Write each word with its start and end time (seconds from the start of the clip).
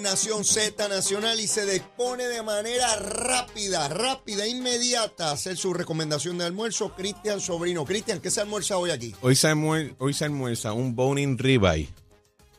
Nación 0.00 0.44
Z 0.44 0.88
Nacional 0.88 1.40
y 1.40 1.46
se 1.46 1.64
dispone 1.66 2.24
de 2.24 2.42
manera 2.42 2.96
rápida, 2.96 3.88
rápida, 3.88 4.46
inmediata 4.46 5.28
a 5.30 5.32
hacer 5.32 5.56
su 5.56 5.72
recomendación 5.74 6.38
de 6.38 6.44
almuerzo. 6.44 6.94
Cristian 6.94 7.40
Sobrino. 7.40 7.84
Cristian, 7.84 8.20
¿qué 8.20 8.30
se 8.30 8.40
almuerza 8.40 8.76
hoy 8.76 8.90
aquí? 8.90 9.14
Hoy 9.22 9.34
se, 9.36 9.48
almuer- 9.48 9.94
hoy 9.98 10.14
se 10.14 10.24
almuerza 10.24 10.72
un 10.72 10.94
boning 10.94 11.38
ribeye 11.38 11.88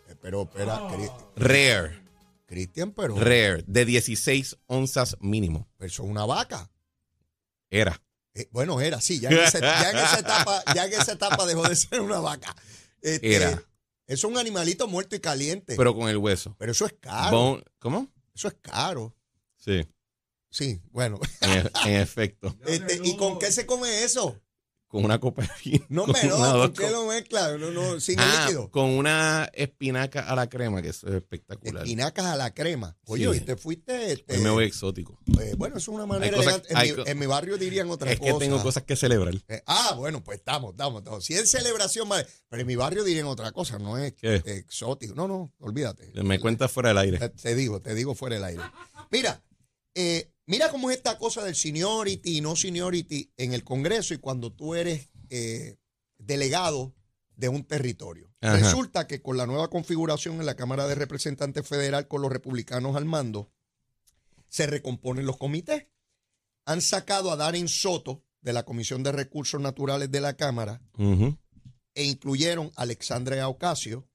Eh, 0.09 0.15
Pero, 0.21 0.43
espera, 0.43 0.79
Cri- 0.89 1.11
rare, 1.35 2.01
Cristian, 2.46 2.92
pero, 2.92 3.15
rare, 3.17 3.63
de 3.67 3.86
16 3.86 4.58
onzas 4.67 5.17
mínimo. 5.20 5.67
pero 5.78 5.88
eso 5.88 6.04
es 6.04 6.10
una 6.10 6.26
vaca. 6.26 6.70
Era. 7.70 8.02
Eh, 8.33 8.47
bueno, 8.52 8.81
era, 8.81 8.99
sí, 9.02 9.20
ya 9.20 9.29
en, 9.29 9.38
esa, 9.40 9.60
ya 9.60 9.90
en 9.92 9.97
esa 9.97 10.20
etapa, 10.20 10.63
ya 10.76 10.86
en 10.86 10.94
esa 10.94 11.13
etapa 11.13 11.46
dejó 11.46 11.63
de 11.67 11.76
ser 11.76 12.02
una 12.02 12.20
vaca. 12.20 12.56
Este, 13.02 13.36
Era. 13.36 13.63
Eso 14.08 14.28
es 14.28 14.33
un 14.33 14.37
animalito 14.37 14.87
muerto 14.87 15.15
y 15.15 15.19
caliente. 15.19 15.76
Pero, 15.76 15.78
Pero 15.78 15.96
con 15.96 16.09
el 16.09 16.17
hueso. 16.17 16.55
eso 16.59 16.85
es 16.85 16.94
caro. 16.99 17.63
¿Cómo? 17.79 18.07
Eso 18.34 18.48
es 18.48 18.55
caro. 18.62 19.16
Sí, 19.57 19.88
Sí, 20.52 20.79
bueno. 20.91 21.20
en, 21.41 21.52
e- 21.52 21.71
en 21.85 21.95
efecto. 22.02 22.55
Este, 22.65 23.02
¿Y 23.03 23.17
con 23.17 23.39
qué 23.39 23.52
se 23.52 23.65
come 23.65 24.03
eso? 24.03 24.39
Con 24.95 25.04
una 25.05 25.20
copa 25.20 25.41
de 25.41 25.49
vino. 25.63 25.85
No 25.90 26.08
me 26.08 26.13
¿con 26.13 26.30
dos 26.30 26.70
qué 26.72 26.90
lo 26.90 27.05
mezcla? 27.08 27.58
No, 27.58 27.70
no, 27.72 27.99
sin 27.99 28.17
el 28.17 28.26
Ah, 28.26 28.44
líquido. 28.45 28.72
con 28.72 28.85
una 28.91 29.49
espinaca 29.54 30.21
a 30.30 30.35
la 30.35 30.48
crema, 30.48 30.81
que 30.81 30.90
eso 30.90 31.08
es 31.09 31.16
espectacular. 31.16 31.84
Espinacas 31.84 32.26
a 32.27 32.35
la 32.38 32.54
crema. 32.54 32.98
Oye, 33.05 33.23
Sí. 33.23 33.27
hoy 33.27 33.40
te 33.41 33.58
fuiste. 33.58 34.13
este, 34.13 34.38
Hoy 34.38 34.41
me 34.44 34.49
voy 34.52 34.63
exótico. 34.66 35.20
eh, 35.41 35.54
bueno, 35.58 35.77
es 35.77 35.88
una 35.90 36.05
manera 36.05 36.38
cosas- 36.38 36.62
elegante. 36.70 36.71
En, 36.71 36.77
hay 36.77 36.90
mi, 36.91 36.95
co- 36.95 37.08
en 37.09 37.20
mi 37.20 37.26
barrio 37.26 37.58
dirían 37.58 37.90
otra 37.90 38.12
Es 38.12 38.20
cosa. 38.20 38.31
que 38.34 38.40
tengo 38.40 38.63
cosas 38.63 38.84
que 38.84 38.95
celebrar. 38.95 39.34
Eh, 39.49 39.62
ah, 39.68 39.95
bueno, 39.98 40.23
pues 40.23 40.38
estamos, 40.40 40.71
estamos, 40.71 41.02
estamos. 41.02 41.26
Si 41.26 41.34
es 41.34 41.52
celebración, 41.52 42.07
vale. 42.07 42.26
Pero 42.48 42.62
en 42.62 42.68
mi 42.68 42.76
barrio 42.77 43.04
dirían 43.04 43.26
otra 43.27 43.52
cosa, 43.52 43.77
no 43.77 43.98
es 43.98 44.13
¿Qué? 44.13 44.35
exótico. 44.46 45.13
No, 45.13 45.27
no, 45.27 45.54
olvídate. 45.59 46.12
Me 46.23 46.40
cuentas 46.40 46.71
fuera 46.71 46.90
del 46.90 46.99
aire. 46.99 47.20
Te, 47.20 47.30
te 47.30 47.54
digo, 47.54 47.82
te 47.82 47.93
digo 47.96 48.16
fuera 48.16 48.35
del 48.35 48.46
aire. 48.46 48.63
Mira, 49.12 49.41
eh, 49.93 50.32
mira 50.46 50.70
cómo 50.70 50.90
es 50.90 50.98
esta 50.98 51.18
cosa 51.18 51.43
del 51.43 51.55
seniority 51.55 52.38
y 52.38 52.41
no 52.41 52.55
seniority 52.55 53.32
en 53.38 53.54
el 53.54 53.63
Congreso 53.63 54.13
y 54.13 54.18
cuando 54.18 54.52
tú 54.52 54.76
eres 54.76 55.10
eh, 55.29 55.77
delegado 56.18 56.93
de 57.35 57.49
un 57.49 57.63
territorio. 57.63 58.34
Ajá. 58.41 58.57
Resulta 58.57 59.07
que 59.07 59.21
con 59.21 59.37
la 59.37 59.46
nueva 59.46 59.70
configuración 59.70 60.40
en 60.40 60.46
la 60.46 60.55
Cámara 60.55 60.87
de 60.87 60.96
Representantes 60.96 61.68
Federal 61.68 62.07
con 62.07 62.21
los 62.21 62.32
republicanos 62.32 62.96
al 62.96 63.05
mando, 63.05 63.52
se 64.48 64.68
recomponen 64.68 65.26
los 65.26 65.38
comités. 65.38 65.88
Han 66.66 66.82
sacado 66.82 67.32
a 67.32 67.36
Darren 67.36 67.68
Soto 67.68 68.24
de 68.42 68.54
la 68.54 68.64
Comisión 68.64 69.04
de 69.04 69.12
Recursos 69.12 69.59
Naturales 69.59 70.12
de 70.12 70.22
la 70.22 70.36
Cámara 70.36 70.82
e 70.98 72.04
incluyeron 72.04 72.72
a 72.76 72.84
Alexandria 72.84 73.48
Ocasio. 73.48 74.08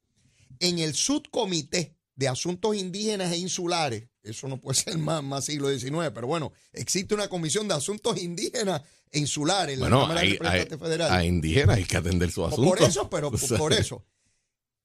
En 0.59 0.79
el 0.79 0.95
subcomité 0.95 1.97
de 2.15 2.29
asuntos 2.29 2.77
indígenas 2.77 3.33
e 3.33 3.39
insulares, 3.39 4.10
eso 4.23 4.49
no 4.49 4.61
puede 4.61 4.75
ser 4.81 4.99
más, 4.99 5.23
más 5.23 5.45
siglo 5.45 5.69
XIX, 5.71 6.11
pero 6.15 6.27
bueno, 6.27 6.53
existe 6.73 7.15
una 7.15 7.29
comisión 7.29 7.69
de 7.69 7.75
asuntos 7.75 8.21
indígenas 8.21 8.83
e 9.11 9.19
insulares 9.19 9.75
en 9.75 9.81
la 9.81 9.87
Bueno, 9.87 10.03
Cámara 10.03 10.21
de 10.21 10.27
hay, 10.27 10.33
Representantes 10.33 10.79
Federal. 10.79 11.13
a 11.13 11.25
indígenas 11.25 11.77
hay 11.77 11.85
que 11.85 11.97
atender 11.97 12.31
su 12.31 12.45
asunto. 12.45 12.69
Por 12.71 12.83
eso, 12.83 13.11
pero 13.11 13.31
sea, 13.39 13.59
por 13.59 13.73
eso. 13.73 14.05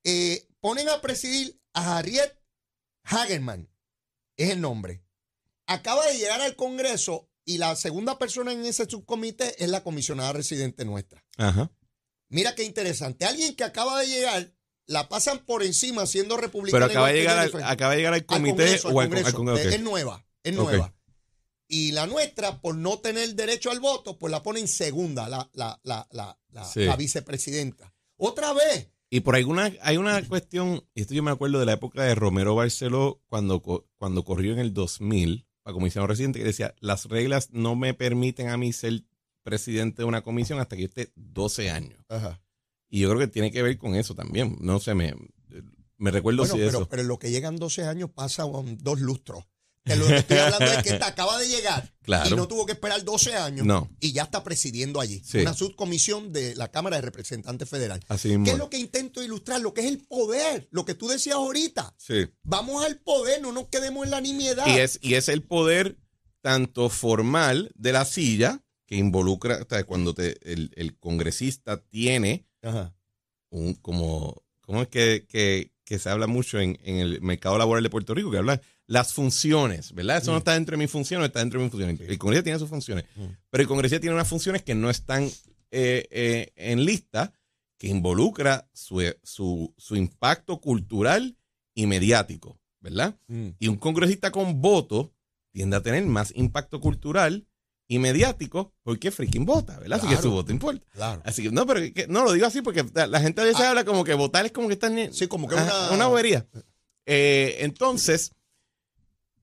Eh, 0.03 0.47
ponen 0.59 0.89
a 0.89 1.01
presidir 1.01 1.59
a 1.73 1.97
Harriet 1.97 2.31
Hagerman, 3.03 3.69
es 4.37 4.49
el 4.51 4.61
nombre. 4.61 5.03
Acaba 5.67 6.05
de 6.07 6.17
llegar 6.17 6.41
al 6.41 6.55
Congreso 6.55 7.29
y 7.43 7.57
la 7.57 7.75
segunda 7.75 8.17
persona 8.17 8.51
en 8.51 8.65
ese 8.65 8.89
subcomité 8.89 9.63
es 9.63 9.69
la 9.69 9.83
comisionada 9.83 10.33
residente 10.33 10.85
nuestra. 10.85 11.23
Ajá. 11.37 11.71
Mira 12.29 12.55
qué 12.55 12.63
interesante. 12.63 13.25
Alguien 13.25 13.55
que 13.55 13.63
acaba 13.63 13.99
de 13.99 14.07
llegar, 14.07 14.53
la 14.87 15.09
pasan 15.09 15.39
por 15.39 15.63
encima 15.63 16.05
siendo 16.05 16.37
republicana. 16.37 16.85
Pero 16.87 16.91
acaba 16.91 17.07
de, 17.09 17.19
llegar 17.19 17.37
al, 17.39 17.63
acaba 17.63 17.91
de 17.93 17.97
llegar 17.97 18.13
al 18.13 18.19
Al 18.21 18.25
comité 18.25 18.51
Congreso, 18.63 18.89
o 18.89 18.99
al 18.99 19.05
al, 19.07 19.09
con- 19.11 19.25
al 19.25 19.33
Congreso. 19.33 19.69
Es 19.69 19.81
nueva, 19.81 20.25
es 20.43 20.53
nueva. 20.55 20.93
Y 21.67 21.91
la 21.93 22.05
nuestra, 22.05 22.61
por 22.61 22.75
no 22.75 22.99
tener 22.99 23.33
derecho 23.35 23.71
al 23.71 23.79
voto, 23.79 24.19
pues 24.19 24.29
la 24.31 24.43
ponen 24.43 24.67
segunda, 24.67 25.27
la, 25.27 25.49
la, 25.53 25.79
la, 25.83 26.07
la, 26.11 26.37
la, 26.51 26.63
Sí. 26.65 26.81
la 26.85 26.95
vicepresidenta. 26.95 27.91
Otra 28.17 28.53
vez. 28.53 28.89
Y 29.09 29.21
por 29.21 29.35
alguna, 29.35 29.71
hay 29.81 29.97
una 29.97 30.21
cuestión, 30.27 30.83
y 30.93 31.01
esto 31.01 31.13
yo 31.13 31.23
me 31.23 31.31
acuerdo 31.31 31.59
de 31.59 31.65
la 31.65 31.73
época 31.73 32.03
de 32.03 32.13
Romero 32.15 32.53
Barceló, 32.55 33.21
cuando, 33.27 33.61
cuando 33.97 34.23
corrió 34.23 34.53
en 34.53 34.59
el 34.59 34.73
2000, 34.73 35.47
a 35.63 35.73
comisionado 35.73 36.07
residente, 36.07 36.37
que 36.39 36.45
decía, 36.45 36.75
las 36.79 37.05
reglas 37.05 37.49
no 37.51 37.75
me 37.75 37.93
permiten 37.95 38.49
a 38.49 38.57
mí 38.57 38.71
ser 38.71 39.03
presidente 39.41 40.01
de 40.03 40.05
una 40.07 40.21
comisión 40.21 40.59
hasta 40.59 40.75
que 40.75 40.83
yo 40.83 40.87
esté 40.87 41.11
12 41.15 41.71
años. 41.71 41.99
Ajá. 42.09 42.39
Y 42.89 42.99
yo 43.01 43.09
creo 43.09 43.19
que 43.19 43.27
tiene 43.27 43.51
que 43.51 43.61
ver 43.61 43.77
con 43.77 43.95
eso 43.95 44.15
también. 44.15 44.57
No 44.61 44.79
sé, 44.79 44.93
me, 44.95 45.13
me 45.97 46.11
recuerdo 46.11 46.39
Bueno, 46.43 46.53
si 46.53 46.59
pero, 46.59 46.69
eso. 46.79 46.89
pero 46.89 47.01
en 47.01 47.07
lo 47.07 47.19
que 47.19 47.31
llegan 47.31 47.57
12 47.57 47.83
años 47.85 48.09
pasa 48.13 48.45
um, 48.45 48.77
dos 48.77 48.99
lustros. 48.99 49.43
Que 49.83 49.95
lo 49.95 50.07
que 50.07 50.17
estoy 50.17 50.37
hablando 50.39 50.65
es 50.65 50.81
que 50.81 50.89
esta 50.89 51.05
acaba 51.05 51.37
de 51.37 51.47
llegar 51.47 51.93
Claro. 52.01 52.27
y 52.33 52.35
no 52.35 52.47
tuvo 52.47 52.65
que 52.65 52.71
esperar 52.71 53.03
12 53.03 53.35
años 53.35 53.67
No. 53.67 53.87
y 53.99 54.13
ya 54.13 54.23
está 54.23 54.43
presidiendo 54.43 54.99
allí. 54.99 55.21
Sí. 55.23 55.37
Una 55.41 55.53
subcomisión 55.53 56.33
de 56.33 56.55
la 56.55 56.71
Cámara 56.71 56.95
de 56.95 57.03
Representantes 57.03 57.69
Federal. 57.69 57.99
Así. 58.07 58.35
¿Qué 58.43 58.51
es 58.51 58.57
lo 58.57 58.67
que 58.71 58.79
intento 58.79 59.21
ilustrar? 59.21 59.61
Lo 59.61 59.75
que 59.75 59.81
es 59.81 59.87
el 59.87 59.99
poder, 59.99 60.67
lo 60.71 60.85
que 60.85 60.95
tú 60.95 61.07
decías 61.07 61.35
ahorita. 61.35 61.93
Sí. 61.99 62.25
Vamos 62.41 62.83
al 62.83 62.97
poder, 62.99 63.43
no 63.43 63.51
nos 63.51 63.67
quedemos 63.67 64.05
en 64.05 64.11
la 64.11 64.21
nimiedad. 64.21 64.65
Y 64.65 64.79
es, 64.79 64.97
y 65.03 65.13
es 65.13 65.29
el 65.29 65.43
poder 65.43 65.99
tanto 66.41 66.89
formal 66.89 67.71
de 67.75 67.91
la 67.91 68.05
silla, 68.05 68.63
que 68.87 68.95
involucra, 68.95 69.61
o 69.63 69.67
sea, 69.69 69.83
cuando 69.83 70.15
te, 70.15 70.37
el, 70.51 70.71
el 70.75 70.97
congresista 70.97 71.83
tiene 71.85 72.47
Ajá. 72.65 72.93
un, 73.49 73.73
como, 73.75 74.43
¿cómo 74.61 74.81
es 74.81 74.87
que, 74.89 75.25
que, 75.29 75.71
que 75.85 75.99
se 75.99 76.09
habla 76.09 76.27
mucho 76.27 76.59
en, 76.59 76.77
en 76.83 76.97
el 76.97 77.21
mercado 77.21 77.57
laboral 77.57 77.83
de 77.83 77.89
Puerto 77.89 78.13
Rico? 78.13 78.31
Que 78.31 78.37
habla 78.39 78.61
las 78.87 79.13
funciones, 79.13 79.93
¿verdad? 79.93 80.17
Eso 80.17 80.31
no 80.31 80.37
está 80.39 80.53
dentro 80.53 80.73
de 80.73 80.83
mis 80.83 80.91
funciones, 80.91 81.27
está 81.27 81.39
dentro 81.39 81.59
de 81.59 81.65
mis 81.65 81.71
funciones. 81.71 81.99
El 82.01 82.17
congresista 82.17 82.43
tiene 82.43 82.59
sus 82.59 82.69
funciones, 82.69 83.05
Mm. 83.15 83.25
pero 83.49 83.61
el 83.61 83.67
congresista 83.67 83.99
tiene 84.01 84.13
unas 84.15 84.27
funciones 84.27 84.61
que 84.63 84.75
no 84.75 84.89
están 84.89 85.23
eh, 85.71 86.07
eh, 86.11 86.51
en 86.55 86.85
lista, 86.85 87.33
que 87.77 87.87
involucra 87.87 88.69
su, 88.73 89.01
su, 89.23 89.73
su 89.77 89.95
impacto 89.95 90.59
cultural 90.61 91.37
y 91.73 91.87
mediático, 91.87 92.59
¿verdad? 92.79 93.15
Mm. 93.27 93.49
Y 93.59 93.67
un 93.67 93.75
congresista 93.77 94.31
con 94.31 94.61
voto 94.61 95.13
tiende 95.51 95.75
a 95.77 95.81
tener 95.81 96.05
más 96.05 96.31
impacto 96.35 96.79
cultural 96.79 97.47
y 97.87 97.99
mediático 97.99 98.73
porque 98.83 99.11
freaking 99.11 99.45
vota, 99.45 99.77
¿verdad? 99.79 99.99
Así 99.99 100.07
que 100.07 100.21
su 100.21 100.31
voto 100.31 100.51
importa. 100.51 100.83
Claro. 100.93 101.21
Así 101.25 101.43
que, 101.43 101.51
no, 101.51 101.65
pero 101.67 101.81
que- 101.93 102.07
no 102.07 102.23
lo 102.23 102.31
digo 102.33 102.45
así 102.47 102.61
porque 102.61 102.83
la, 103.07 103.19
gente 103.21 103.41
a 103.41 103.43
veces 103.45 103.61
Ah. 103.61 103.69
habla 103.69 103.85
como 103.85 104.03
que 104.03 104.13
votar 104.15 104.45
es 104.45 104.51
como 104.51 104.67
que 104.67 104.73
están. 104.73 105.13
Sí, 105.13 105.27
como 105.27 105.47
que 105.47 105.55
una- 105.55 105.91
una 105.91 106.07
bobería. 106.07 106.47
Eh, 107.05 107.57
entonces, 107.59 108.31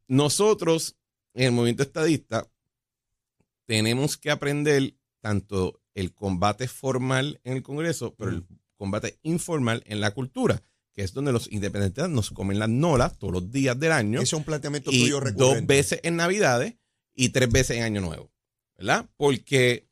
nosotros, 0.09 0.97
en 1.35 1.45
el 1.47 1.53
movimiento 1.53 1.83
estadista, 1.83 2.49
tenemos 3.67 4.17
que 4.17 4.31
aprender 4.31 4.95
tanto 5.21 5.81
el 5.95 6.13
combate 6.13 6.69
formal 6.69 7.41
en 7.45 7.55
el 7.55 7.63
Congreso, 7.63 8.15
pero 8.17 8.31
el 8.33 8.45
combate 8.77 9.19
informal 9.23 9.83
en 9.87 10.01
la 10.01 10.13
cultura, 10.13 10.63
que 10.93 11.03
es 11.03 11.13
donde 11.13 11.33
los 11.33 11.51
independentistas 11.53 12.11
nos 12.11 12.31
comen 12.31 12.59
las 12.59 12.69
nolas 12.69 13.19
todos 13.19 13.33
los 13.35 13.51
días 13.53 13.79
del 13.79 13.93
año 13.93 14.19
Ese 14.19 14.25
es 14.25 14.33
un 14.33 14.45
planteamiento 14.45 14.91
y 14.91 15.01
tuyo 15.03 15.15
dos 15.21 15.25
recurrente. 15.25 15.75
veces 15.75 16.01
en 16.03 16.17
Navidades 16.17 16.75
y 17.15 17.29
tres 17.29 17.51
veces 17.51 17.77
en 17.77 17.85
Año 17.85 18.01
Nuevo, 18.01 18.32
¿verdad? 18.83 19.09
Porque, 19.17 19.89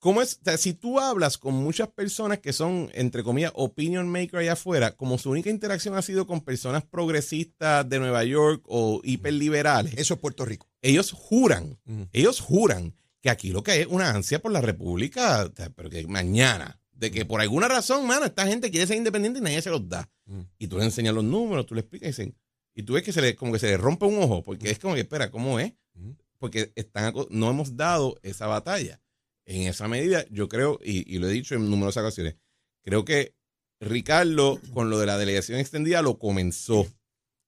¿cómo 0.00 0.22
es? 0.22 0.40
O 0.40 0.44
sea, 0.44 0.56
si 0.56 0.74
tú 0.74 0.98
hablas 0.98 1.38
con 1.38 1.54
muchas 1.54 1.88
personas 1.88 2.40
que 2.40 2.52
son, 2.52 2.90
entre 2.94 3.22
comillas, 3.22 3.52
opinion 3.54 4.08
maker 4.08 4.40
allá 4.40 4.54
afuera, 4.54 4.96
como 4.96 5.18
su 5.18 5.30
única 5.30 5.50
interacción 5.50 5.94
ha 5.94 6.02
sido 6.02 6.26
con 6.26 6.40
personas 6.40 6.84
progresistas 6.84 7.88
de 7.88 8.00
Nueva 8.00 8.24
York 8.24 8.64
o 8.66 9.00
hiperliberales, 9.04 9.94
Eso 9.96 10.14
es 10.14 10.20
Puerto 10.20 10.44
Rico. 10.44 10.68
ellos 10.82 11.12
juran, 11.12 11.78
ellos 12.12 12.40
juran 12.40 12.94
que 13.20 13.30
aquí 13.30 13.50
lo 13.50 13.62
que 13.62 13.72
hay 13.72 13.80
es 13.82 13.86
una 13.86 14.10
ansia 14.10 14.40
por 14.40 14.50
la 14.50 14.60
república, 14.60 15.44
o 15.44 15.54
sea, 15.54 15.70
pero 15.70 15.90
que 15.90 16.06
mañana, 16.08 16.80
de 16.92 17.10
que 17.10 17.24
por 17.24 17.40
alguna 17.40 17.68
razón, 17.68 18.06
mano, 18.06 18.26
esta 18.26 18.46
gente 18.46 18.70
quiere 18.70 18.86
ser 18.86 18.96
independiente 18.96 19.38
y 19.38 19.42
nadie 19.42 19.62
se 19.62 19.70
los 19.70 19.88
da. 19.88 20.10
Mm. 20.26 20.40
Y 20.58 20.66
tú 20.66 20.78
le 20.78 20.84
enseñas 20.84 21.14
los 21.14 21.24
números, 21.24 21.66
tú 21.66 21.74
le 21.74 21.82
explicas 21.82 22.06
y 22.06 22.10
dicen, 22.10 22.36
y 22.74 22.82
tú 22.82 22.94
ves 22.94 23.02
que 23.02 23.12
se 23.12 23.20
le, 23.20 23.36
como 23.36 23.52
que 23.52 23.58
se 23.58 23.68
le 23.68 23.76
rompe 23.76 24.06
un 24.06 24.20
ojo, 24.22 24.42
porque 24.42 24.70
es 24.70 24.78
como 24.78 24.94
que, 24.94 25.00
espera, 25.00 25.30
¿cómo 25.30 25.60
es? 25.60 25.72
Mm. 25.94 26.10
Porque 26.40 26.72
están, 26.74 27.14
no 27.30 27.50
hemos 27.50 27.76
dado 27.76 28.18
esa 28.22 28.48
batalla. 28.48 29.00
En 29.46 29.68
esa 29.68 29.86
medida, 29.86 30.24
yo 30.30 30.48
creo, 30.48 30.78
y, 30.82 31.08
y 31.14 31.18
lo 31.18 31.28
he 31.28 31.32
dicho 31.32 31.54
en 31.54 31.70
numerosas 31.70 32.02
ocasiones, 32.02 32.36
creo 32.82 33.04
que 33.04 33.34
Ricardo, 33.80 34.60
con 34.74 34.90
lo 34.90 34.98
de 34.98 35.06
la 35.06 35.18
delegación 35.18 35.58
extendida, 35.60 36.02
lo 36.02 36.18
comenzó. 36.18 36.86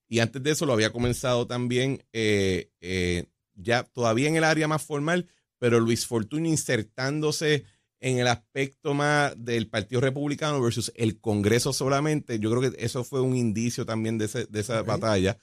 Y 0.08 0.20
antes 0.20 0.42
de 0.42 0.50
eso 0.52 0.66
lo 0.66 0.72
había 0.74 0.92
comenzado 0.92 1.46
también, 1.46 2.04
eh, 2.12 2.70
eh, 2.80 3.24
ya 3.54 3.84
todavía 3.84 4.28
en 4.28 4.36
el 4.36 4.44
área 4.44 4.68
más 4.68 4.82
formal, 4.82 5.26
pero 5.58 5.80
Luis 5.80 6.06
Fortuño 6.06 6.48
insertándose 6.48 7.64
en 8.00 8.18
el 8.18 8.26
aspecto 8.26 8.94
más 8.94 9.32
del 9.36 9.68
Partido 9.68 10.00
Republicano 10.00 10.60
versus 10.60 10.92
el 10.96 11.20
Congreso 11.20 11.72
solamente. 11.72 12.38
Yo 12.40 12.50
creo 12.50 12.72
que 12.72 12.84
eso 12.84 13.04
fue 13.04 13.20
un 13.20 13.36
indicio 13.36 13.86
también 13.86 14.18
de, 14.18 14.24
ese- 14.24 14.46
de 14.46 14.60
esa 14.60 14.82
batalla. 14.82 15.38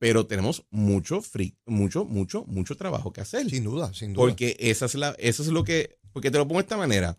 Pero 0.00 0.26
tenemos 0.26 0.64
mucho, 0.70 1.20
free, 1.20 1.58
mucho, 1.66 2.06
mucho, 2.06 2.44
mucho 2.46 2.74
trabajo 2.74 3.12
que 3.12 3.20
hacer. 3.20 3.48
Sin 3.50 3.64
duda, 3.64 3.92
sin 3.92 4.14
duda. 4.14 4.24
Porque 4.24 4.56
esa 4.58 4.86
es 4.86 4.94
la, 4.94 5.10
eso 5.18 5.42
es 5.42 5.50
lo 5.50 5.62
que, 5.62 5.98
porque 6.12 6.30
te 6.30 6.38
lo 6.38 6.48
pongo 6.48 6.58
de 6.58 6.64
esta 6.64 6.78
manera. 6.78 7.18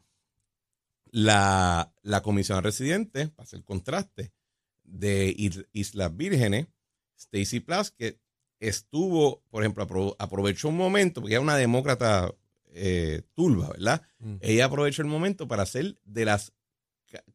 La, 1.12 1.94
la 2.02 2.22
comisión 2.24 2.64
residente, 2.64 3.28
para 3.28 3.44
hacer 3.44 3.64
contraste, 3.64 4.34
de 4.84 5.34
Is- 5.38 5.66
Islas 5.74 6.18
Vírgenes, 6.18 6.68
Stacey 7.20 7.60
Plaskett 7.60 8.20
estuvo, 8.60 9.44
por 9.52 9.62
ejemplo, 9.64 10.16
aprovechó 10.18 10.70
un 10.70 10.78
momento, 10.78 11.22
porque 11.22 11.36
era 11.36 11.42
una 11.42 11.58
demócrata 11.58 12.34
eh, 12.74 13.22
turba, 13.36 13.70
¿verdad? 13.70 14.02
Mm. 14.18 14.38
Ella 14.42 14.66
aprovechó 14.66 15.04
el 15.04 15.08
momento 15.08 15.48
para 15.48 15.68
ser 15.68 16.00
de 16.04 16.26
las 16.26 16.54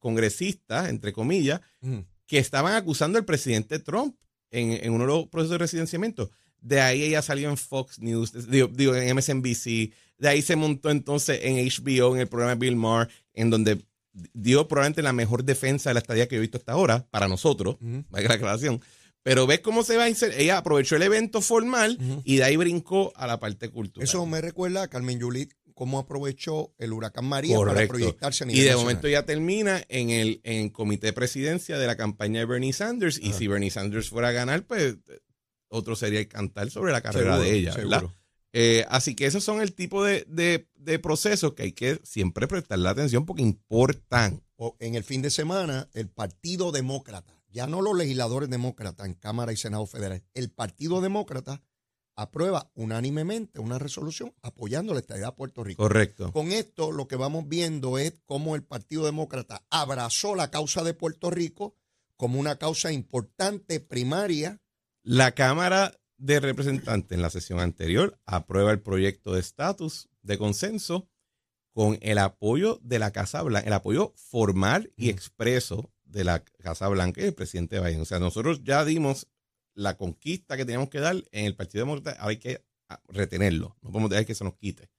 congresistas, 0.00 0.88
entre 0.88 1.12
comillas, 1.12 1.60
mm. 1.82 1.98
que 2.26 2.38
estaban 2.38 2.74
acusando 2.74 3.16
al 3.18 3.24
presidente 3.24 3.78
Trump 3.78 4.16
en, 4.56 4.92
uno 4.92 5.04
de 5.04 5.08
los 5.08 5.26
procesos 5.28 5.52
de 5.52 5.58
residenciamiento. 5.58 6.30
De 6.60 6.80
ahí 6.80 7.02
ella 7.02 7.22
salió 7.22 7.48
en 7.48 7.56
Fox 7.56 7.98
News, 8.00 8.32
digo, 8.48 8.96
en 8.96 9.16
MSNBC. 9.16 9.92
De 10.18 10.28
ahí 10.28 10.42
se 10.42 10.56
montó 10.56 10.90
entonces 10.90 11.40
en 11.42 11.56
HBO, 11.56 12.14
en 12.14 12.22
el 12.22 12.28
programa 12.28 12.54
Bill 12.54 12.76
Maher, 12.76 13.08
en 13.34 13.50
donde 13.50 13.84
dio 14.32 14.66
probablemente 14.66 15.02
la 15.02 15.12
mejor 15.12 15.44
defensa 15.44 15.90
de 15.90 15.94
la 15.94 16.00
estadía 16.00 16.26
que 16.26 16.36
he 16.36 16.40
visto 16.40 16.56
hasta 16.56 16.72
ahora, 16.72 17.06
para 17.10 17.28
nosotros, 17.28 17.76
uh 17.80 18.02
la 18.10 18.34
aclaración. 18.34 18.80
Pero 19.22 19.46
ves 19.46 19.60
cómo 19.60 19.82
se 19.82 19.96
va 19.96 20.04
a 20.04 20.08
inserir. 20.08 20.40
Ella 20.40 20.58
aprovechó 20.58 20.96
el 20.96 21.02
evento 21.02 21.40
formal 21.40 21.98
y 22.24 22.36
de 22.36 22.44
ahí 22.44 22.56
brincó 22.56 23.12
a 23.16 23.26
la 23.26 23.40
parte 23.40 23.68
cultural. 23.68 24.04
Eso 24.04 24.24
me 24.24 24.40
recuerda 24.40 24.84
a 24.84 24.88
Carmen 24.88 25.18
Yulit 25.18 25.52
cómo 25.76 25.98
aprovechó 25.98 26.74
el 26.78 26.94
huracán 26.94 27.26
María 27.26 27.58
para 27.58 27.86
proyectarse 27.86 28.44
a 28.44 28.46
nivel 28.46 28.62
Y 28.62 28.64
de 28.64 28.74
momento 28.74 29.08
ya 29.08 29.26
termina 29.26 29.84
en 29.90 30.08
el, 30.08 30.40
en 30.42 30.70
comité 30.70 31.08
de 31.08 31.12
presidencia 31.12 31.76
de 31.76 31.86
la 31.86 31.96
campaña 31.96 32.40
de 32.40 32.46
Bernie 32.46 32.72
Sanders. 32.72 33.18
Y 33.18 33.34
si 33.34 33.46
Bernie 33.46 33.70
Sanders 33.70 34.08
fuera 34.08 34.28
a 34.28 34.32
ganar, 34.32 34.64
pues 34.64 34.96
otro 35.68 35.94
sería 35.94 36.18
el 36.18 36.28
cantar 36.28 36.70
sobre 36.70 36.92
la 36.92 37.02
carrera 37.02 37.38
de 37.38 37.52
ella, 37.52 37.74
¿verdad? 37.74 38.04
Eh, 38.54 38.86
así 38.88 39.14
que 39.14 39.26
esos 39.26 39.44
son 39.44 39.60
el 39.60 39.74
tipo 39.74 40.02
de, 40.02 40.24
de, 40.26 40.98
procesos 40.98 41.52
que 41.52 41.64
hay 41.64 41.72
que 41.72 42.00
siempre 42.04 42.48
prestarle 42.48 42.88
atención 42.88 43.26
porque 43.26 43.42
importan. 43.42 44.42
En 44.78 44.94
el 44.94 45.04
fin 45.04 45.20
de 45.20 45.28
semana, 45.28 45.90
el 45.92 46.08
Partido 46.08 46.72
Demócrata, 46.72 47.38
ya 47.50 47.66
no 47.66 47.82
los 47.82 47.94
legisladores 47.94 48.48
demócratas 48.48 49.06
en 49.06 49.12
Cámara 49.12 49.52
y 49.52 49.58
Senado 49.58 49.86
Federal, 49.86 50.22
el 50.32 50.48
Partido 50.48 51.02
Demócrata 51.02 51.60
aprueba 52.16 52.70
unánimemente 52.74 53.60
una 53.60 53.78
resolución 53.78 54.34
apoyando 54.42 54.94
la 54.94 55.00
estadía 55.00 55.26
de 55.26 55.32
Puerto 55.32 55.62
Rico. 55.62 55.82
Correcto. 55.82 56.32
Con 56.32 56.50
esto 56.50 56.90
lo 56.90 57.06
que 57.06 57.16
vamos 57.16 57.46
viendo 57.48 57.98
es 57.98 58.14
cómo 58.24 58.56
el 58.56 58.64
Partido 58.64 59.04
Demócrata 59.04 59.64
abrazó 59.70 60.34
la 60.34 60.50
causa 60.50 60.82
de 60.82 60.94
Puerto 60.94 61.30
Rico 61.30 61.76
como 62.16 62.40
una 62.40 62.56
causa 62.56 62.92
importante, 62.92 63.80
primaria. 63.80 64.60
La 65.02 65.32
Cámara 65.32 66.00
de 66.16 66.40
Representantes 66.40 67.14
en 67.14 67.22
la 67.22 67.30
sesión 67.30 67.60
anterior 67.60 68.18
aprueba 68.24 68.72
el 68.72 68.80
proyecto 68.80 69.34
de 69.34 69.40
estatus 69.40 70.08
de 70.22 70.38
consenso 70.38 71.08
con 71.72 71.98
el 72.00 72.16
apoyo 72.16 72.80
de 72.82 72.98
la 72.98 73.10
Casa 73.12 73.42
Blanca, 73.42 73.66
el 73.66 73.74
apoyo 73.74 74.14
formal 74.16 74.92
y 74.96 75.10
expreso 75.10 75.92
de 76.04 76.24
la 76.24 76.42
Casa 76.42 76.88
Blanca 76.88 77.20
y 77.20 77.24
del 77.24 77.34
presidente 77.34 77.78
Biden. 77.80 78.00
O 78.00 78.06
sea, 78.06 78.18
nosotros 78.18 78.64
ya 78.64 78.82
dimos 78.86 79.28
la 79.76 79.96
conquista 79.96 80.56
que 80.56 80.64
teníamos 80.64 80.88
que 80.88 80.98
dar 80.98 81.16
en 81.30 81.44
el 81.44 81.54
Partido 81.54 81.84
Demócrata, 81.84 82.16
hay 82.26 82.38
que 82.38 82.64
retenerlo. 83.08 83.76
No 83.82 83.90
podemos 83.92 84.10
dejar 84.10 84.26
que 84.26 84.34
se 84.34 84.42
nos 84.42 84.54
quite. 84.54 84.90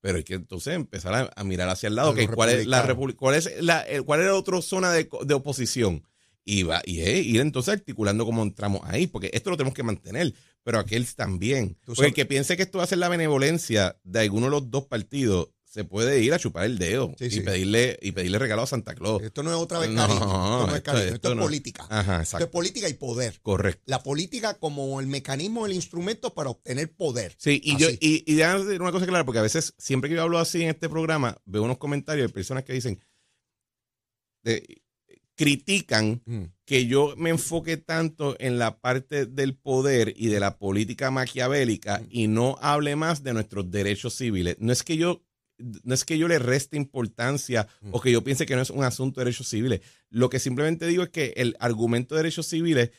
Pero 0.00 0.16
hay 0.16 0.24
que 0.24 0.34
entonces 0.34 0.74
empezar 0.74 1.32
a, 1.34 1.44
mirar 1.44 1.68
hacia 1.68 1.88
el 1.88 1.96
lado. 1.96 2.14
¿cuál, 2.34 2.50
es 2.50 2.66
la 2.66 2.82
cuál, 3.16 3.34
es 3.34 3.62
la, 3.62 3.84
¿Cuál 4.04 4.20
es 4.20 4.26
la 4.26 4.34
otra 4.34 4.60
zona 4.62 4.90
de, 4.90 5.08
de 5.24 5.34
oposición? 5.34 6.02
Y, 6.44 6.64
va, 6.64 6.82
y 6.84 7.00
ir 7.00 7.40
entonces 7.40 7.74
articulando 7.74 8.24
cómo 8.24 8.42
entramos 8.42 8.80
ahí, 8.84 9.06
porque 9.06 9.30
esto 9.32 9.50
lo 9.50 9.56
tenemos 9.56 9.74
que 9.74 9.84
mantener, 9.84 10.34
pero 10.64 10.80
aquel 10.80 11.06
también. 11.14 11.78
Porque 11.84 12.06
el 12.06 12.14
que 12.14 12.26
piense 12.26 12.56
que 12.56 12.64
esto 12.64 12.78
va 12.78 12.84
a 12.84 12.88
ser 12.88 12.98
la 12.98 13.08
benevolencia 13.08 13.96
de 14.02 14.20
alguno 14.20 14.46
de 14.46 14.50
los 14.50 14.70
dos 14.70 14.86
partidos, 14.86 15.50
se 15.72 15.84
puede 15.84 16.20
ir 16.20 16.34
a 16.34 16.38
chupar 16.38 16.66
el 16.66 16.76
dedo 16.76 17.14
y 17.18 17.40
pedirle 17.40 17.98
y 18.02 18.12
pedirle 18.12 18.38
regalo 18.38 18.60
a 18.60 18.66
Santa 18.66 18.94
Claus. 18.94 19.22
Esto 19.22 19.42
no 19.42 19.50
es 19.50 19.56
otra 19.56 19.78
vez 19.78 19.88
cariño, 19.88 20.20
esto 20.20 20.66
no 20.66 20.76
es 20.76 20.82
cariño, 20.82 21.14
esto, 21.14 21.32
es 21.32 21.38
política. 21.38 22.20
esto 22.20 22.38
es 22.40 22.46
política 22.48 22.88
y 22.90 22.92
poder. 22.92 23.40
Correcto. 23.40 23.80
La 23.86 24.02
política 24.02 24.58
como 24.58 25.00
el 25.00 25.06
mecanismo, 25.06 25.64
el 25.64 25.72
instrumento 25.72 26.34
para 26.34 26.50
obtener 26.50 26.94
poder. 26.94 27.34
Sí, 27.38 27.58
y 27.64 27.78
yo 27.78 27.88
y, 27.88 28.22
y 28.26 28.34
decir 28.34 28.82
una 28.82 28.92
cosa 28.92 29.06
clara, 29.06 29.24
porque 29.24 29.38
a 29.38 29.42
veces 29.42 29.72
siempre 29.78 30.10
que 30.10 30.16
yo 30.16 30.22
hablo 30.22 30.38
así 30.38 30.62
en 30.62 30.68
este 30.68 30.90
programa, 30.90 31.38
veo 31.46 31.62
unos 31.62 31.78
comentarios 31.78 32.28
de 32.28 32.34
personas 32.34 32.64
que 32.64 32.74
dicen 32.74 33.00
de, 34.42 34.82
critican 35.36 36.20
mm. 36.26 36.42
que 36.66 36.86
yo 36.86 37.14
me 37.16 37.30
enfoque 37.30 37.78
tanto 37.78 38.36
en 38.38 38.58
la 38.58 38.78
parte 38.78 39.24
del 39.24 39.56
poder 39.56 40.12
y 40.18 40.26
de 40.26 40.38
la 40.38 40.58
política 40.58 41.10
maquiavélica 41.10 42.00
mm. 42.00 42.06
y 42.10 42.28
no 42.28 42.58
hable 42.60 42.94
más 42.94 43.22
de 43.22 43.32
nuestros 43.32 43.70
derechos 43.70 44.14
civiles. 44.14 44.56
No 44.58 44.70
es 44.70 44.82
que 44.82 44.98
yo 44.98 45.22
no 45.58 45.94
es 45.94 46.04
que 46.04 46.18
yo 46.18 46.28
le 46.28 46.38
reste 46.38 46.76
importancia 46.76 47.68
o 47.90 48.00
que 48.00 48.10
yo 48.10 48.24
piense 48.24 48.46
que 48.46 48.56
no 48.56 48.62
es 48.62 48.70
un 48.70 48.84
asunto 48.84 49.20
de 49.20 49.26
derechos 49.26 49.48
civiles. 49.48 49.80
Lo 50.10 50.30
que 50.30 50.38
simplemente 50.38 50.86
digo 50.86 51.02
es 51.02 51.10
que 51.10 51.32
el 51.36 51.56
argumento 51.60 52.14
de 52.14 52.22
derechos 52.22 52.46
civiles, 52.46 52.90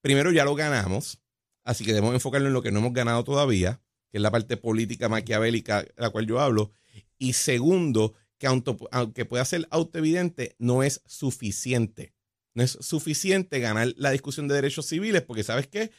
primero 0.00 0.32
ya 0.32 0.44
lo 0.44 0.54
ganamos, 0.54 1.20
así 1.64 1.84
que 1.84 1.92
debemos 1.92 2.14
enfocarlo 2.14 2.48
en 2.48 2.54
lo 2.54 2.62
que 2.62 2.72
no 2.72 2.78
hemos 2.78 2.92
ganado 2.92 3.24
todavía, 3.24 3.80
que 4.10 4.18
es 4.18 4.22
la 4.22 4.30
parte 4.30 4.56
política 4.56 5.08
maquiavélica 5.08 5.82
de 5.82 5.92
la 5.96 6.10
cual 6.10 6.26
yo 6.26 6.40
hablo. 6.40 6.72
Y 7.18 7.34
segundo, 7.34 8.14
que 8.38 8.46
aunque 8.46 9.24
pueda 9.24 9.44
ser 9.44 9.66
autoevidente, 9.70 10.54
no 10.58 10.82
es 10.82 11.02
suficiente. 11.06 12.14
No 12.54 12.62
es 12.62 12.78
suficiente 12.80 13.60
ganar 13.60 13.92
la 13.96 14.10
discusión 14.10 14.48
de 14.48 14.54
derechos 14.54 14.86
civiles, 14.86 15.22
porque 15.22 15.44
¿sabes 15.44 15.66
qué? 15.66 15.90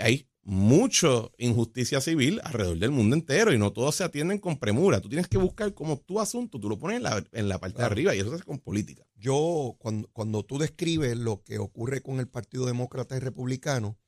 Hay 0.00 0.26
mucha 0.44 1.08
injusticia 1.38 2.00
civil 2.00 2.40
alrededor 2.42 2.78
del 2.78 2.90
mundo 2.90 3.14
entero 3.14 3.52
y 3.52 3.58
no 3.58 3.72
todos 3.72 3.96
se 3.96 4.04
atienden 4.04 4.38
con 4.38 4.58
premura. 4.58 5.00
Tú 5.00 5.08
tienes 5.08 5.28
que 5.28 5.38
buscar 5.38 5.72
como 5.74 5.98
tu 5.98 6.20
asunto, 6.20 6.58
tú 6.58 6.68
lo 6.68 6.78
pones 6.78 7.00
en 7.32 7.48
la, 7.48 7.58
parte 7.58 7.78
de 7.78 7.84
arriba 7.84 8.14
y 8.14 8.18
eso 8.18 8.30
se 8.30 8.36
hace 8.36 8.44
con 8.44 8.58
política. 8.58 9.04
Yo, 9.14 9.76
cuando, 9.78 10.08
cuando 10.12 10.44
tú 10.44 10.58
describes 10.58 11.16
lo 11.16 11.42
que 11.42 11.58
ocurre 11.58 12.02
con 12.02 12.18
el 12.18 12.28
Partido 12.28 12.66
Demócrata 12.66 13.16
y 13.16 13.20
Republicano, 13.20 13.98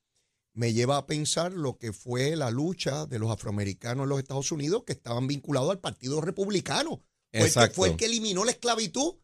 me 0.55 0.73
lleva 0.73 0.97
a 0.97 1.07
pensar 1.07 1.53
lo 1.53 1.79
que 1.79 1.93
fue 1.93 2.37
la 2.37 2.51
lucha 2.51 3.07
de 3.07 3.19
los 3.19 3.31
afroamericanos 3.31 4.05
en 4.05 4.09
los 4.09 4.19
Estados 4.19 4.51
Unidos 4.53 4.85
que 4.85 4.93
estaban 4.93 5.27
vinculados 5.27 5.71
al 5.71 5.81
Partido 5.81 6.21
Republicano. 6.21 7.03
Fue, 7.33 7.47
el 7.47 7.53
que, 7.53 7.71
fue 7.71 7.89
el 7.91 7.97
que 7.97 8.07
eliminó 8.07 8.45
la 8.45 8.53
esclavitud 8.53 9.17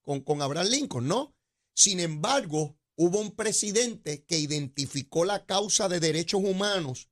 con, 0.00 0.20
con 0.20 0.40
Abraham 0.40 0.68
Lincoln, 0.68 1.06
¿no? 1.06 1.34
Sin 1.74 2.00
embargo, 2.00 2.78
hubo 2.96 3.20
un 3.20 3.32
presidente 3.32 4.24
que 4.24 4.38
identificó 4.38 5.24
la 5.24 5.44
causa 5.46 5.88
de 5.88 6.00
derechos 6.00 6.42
humanos 6.44 7.08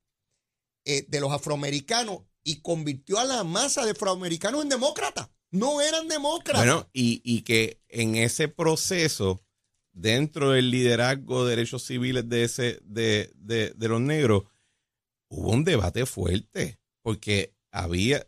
eh, 0.85 1.05
de 1.09 1.21
los 1.21 1.32
afroamericanos 1.32 2.23
y 2.43 2.61
convirtió 2.62 3.19
a 3.19 3.25
la 3.25 3.44
masa 3.44 3.85
de 3.85 3.93
afroamericanos 3.93 4.62
en 4.62 4.69
demócratas. 4.69 5.31
No 5.50 5.81
eran 5.81 6.09
demócratas. 6.09 6.65
Bueno, 6.65 6.88
y, 6.93 7.43
que 7.43 7.82
en 7.88 8.15
ese 8.15 8.49
proceso, 8.49 9.43
dentro 9.93 10.53
del 10.53 10.71
liderazgo 10.71 11.44
de 11.44 11.56
derechos 11.56 11.85
civiles 11.85 12.29
de, 12.29 12.44
ese, 12.44 12.81
de, 12.85 13.33
de, 13.35 13.88
los 13.88 14.00
negros, 14.00 14.45
hubo 15.28 15.50
un 15.50 15.64
debate 15.64 16.07
fuerte, 16.07 16.78
porque 17.02 17.52
había 17.73 18.26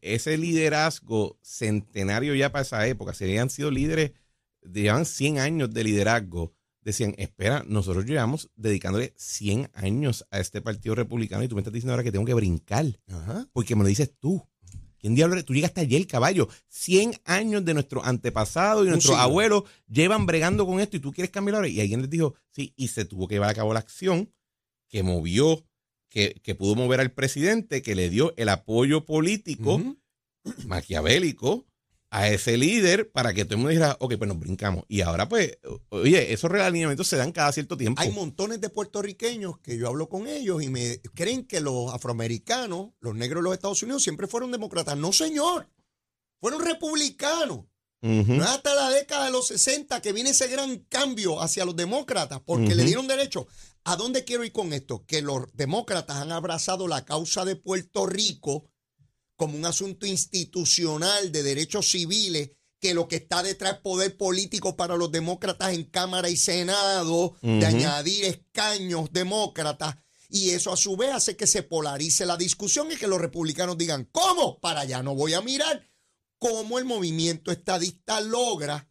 ese 0.00 0.38
liderazgo 0.38 1.38
centenario 1.42 2.34
ya 2.34 2.50
para 2.50 2.62
esa 2.62 2.86
época, 2.86 3.14
se 3.14 3.24
habían 3.24 3.50
sido 3.50 3.70
líderes 3.70 4.12
llevan 4.62 5.04
100 5.04 5.38
años 5.38 5.72
de 5.72 5.84
liderazgo, 5.84 6.54
decían, 6.82 7.14
espera, 7.18 7.64
nosotros 7.66 8.04
llevamos 8.04 8.50
dedicándole 8.56 9.14
100 9.16 9.70
años 9.74 10.26
a 10.30 10.40
este 10.40 10.60
partido 10.60 10.94
republicano 10.94 11.42
y 11.42 11.48
tú 11.48 11.54
me 11.54 11.60
estás 11.60 11.72
diciendo 11.72 11.92
ahora 11.92 12.02
que 12.02 12.12
tengo 12.12 12.24
que 12.24 12.34
brincar, 12.34 12.86
porque 13.52 13.76
me 13.76 13.82
lo 13.82 13.88
dices 13.88 14.12
tú. 14.18 14.46
¿Quién 14.98 15.16
diablo 15.16 15.44
Tú 15.44 15.52
llegaste 15.52 15.80
ayer, 15.80 16.06
caballo. 16.06 16.48
100 16.68 17.14
años 17.24 17.64
de 17.64 17.74
nuestro 17.74 18.04
antepasado 18.04 18.84
y 18.84 18.88
nuestros 18.88 19.16
abuelos 19.16 19.64
llevan 19.88 20.26
bregando 20.26 20.64
con 20.64 20.78
esto 20.78 20.96
y 20.96 21.00
tú 21.00 21.12
quieres 21.12 21.32
cambiar 21.32 21.56
ahora. 21.56 21.66
Y 21.66 21.80
alguien 21.80 22.02
les 22.02 22.10
dijo, 22.10 22.34
sí, 22.52 22.72
y 22.76 22.86
se 22.86 23.04
tuvo 23.04 23.26
que 23.26 23.34
llevar 23.34 23.50
a 23.50 23.54
cabo 23.54 23.72
la 23.72 23.80
acción 23.80 24.32
que 24.88 25.02
movió, 25.02 25.66
que, 26.08 26.40
que 26.44 26.54
pudo 26.54 26.76
mover 26.76 27.00
al 27.00 27.10
presidente, 27.10 27.82
que 27.82 27.96
le 27.96 28.10
dio 28.10 28.32
el 28.36 28.48
apoyo 28.48 29.04
político 29.04 29.80
maquiavélico 30.66 31.66
a 32.12 32.28
ese 32.28 32.58
líder 32.58 33.10
para 33.10 33.32
que 33.32 33.46
todo 33.46 33.54
el 33.54 33.56
mundo 33.56 33.70
dijera, 33.70 33.96
ok, 33.98 34.16
pues 34.18 34.28
nos 34.28 34.38
brincamos. 34.38 34.84
Y 34.86 35.00
ahora, 35.00 35.30
pues, 35.30 35.56
oye, 35.88 36.30
esos 36.30 36.50
realineamientos 36.50 37.08
se 37.08 37.16
dan 37.16 37.32
cada 37.32 37.50
cierto 37.52 37.78
tiempo. 37.78 38.02
Hay 38.02 38.10
montones 38.10 38.60
de 38.60 38.68
puertorriqueños 38.68 39.58
que 39.60 39.78
yo 39.78 39.88
hablo 39.88 40.10
con 40.10 40.26
ellos 40.26 40.62
y 40.62 40.68
me 40.68 41.00
creen 41.14 41.46
que 41.46 41.62
los 41.62 41.90
afroamericanos, 41.90 42.90
los 43.00 43.14
negros 43.14 43.42
de 43.42 43.44
los 43.44 43.54
Estados 43.54 43.82
Unidos, 43.82 44.02
siempre 44.02 44.26
fueron 44.26 44.52
demócratas. 44.52 44.94
No, 44.98 45.10
señor. 45.10 45.70
Fueron 46.38 46.62
republicanos. 46.62 47.60
No 48.02 48.44
es 48.44 48.50
hasta 48.50 48.74
la 48.74 48.90
década 48.90 49.26
de 49.26 49.30
los 49.30 49.46
60 49.46 50.02
que 50.02 50.12
viene 50.12 50.30
ese 50.30 50.48
gran 50.48 50.80
cambio 50.90 51.40
hacia 51.40 51.64
los 51.64 51.76
demócratas, 51.76 52.42
porque 52.44 52.74
le 52.74 52.84
dieron 52.84 53.06
derecho. 53.06 53.46
¿A 53.84 53.96
dónde 53.96 54.24
quiero 54.24 54.44
ir 54.44 54.52
con 54.52 54.74
esto? 54.74 55.06
Que 55.06 55.22
los 55.22 55.46
demócratas 55.54 56.16
han 56.18 56.30
abrazado 56.30 56.88
la 56.88 57.06
causa 57.06 57.46
de 57.46 57.56
Puerto 57.56 58.04
Rico 58.04 58.66
como 59.42 59.58
un 59.58 59.66
asunto 59.66 60.06
institucional 60.06 61.32
de 61.32 61.42
derechos 61.42 61.90
civiles, 61.90 62.50
que 62.78 62.94
lo 62.94 63.08
que 63.08 63.16
está 63.16 63.42
detrás 63.42 63.72
es 63.72 63.80
poder 63.80 64.16
político 64.16 64.76
para 64.76 64.94
los 64.94 65.10
demócratas 65.10 65.72
en 65.72 65.82
Cámara 65.82 66.30
y 66.30 66.36
Senado, 66.36 67.34
de 67.42 67.66
añadir 67.66 68.24
escaños 68.24 69.12
demócratas. 69.12 69.96
Y 70.28 70.50
eso 70.50 70.72
a 70.72 70.76
su 70.76 70.96
vez 70.96 71.12
hace 71.12 71.36
que 71.36 71.48
se 71.48 71.64
polarice 71.64 72.24
la 72.24 72.36
discusión 72.36 72.92
y 72.92 72.94
que 72.94 73.08
los 73.08 73.20
republicanos 73.20 73.76
digan, 73.76 74.08
¿cómo? 74.12 74.60
Para 74.60 74.82
allá 74.82 75.02
no 75.02 75.16
voy 75.16 75.34
a 75.34 75.40
mirar 75.40 75.90
cómo 76.38 76.78
el 76.78 76.84
movimiento 76.84 77.50
estadista 77.50 78.20
logra 78.20 78.88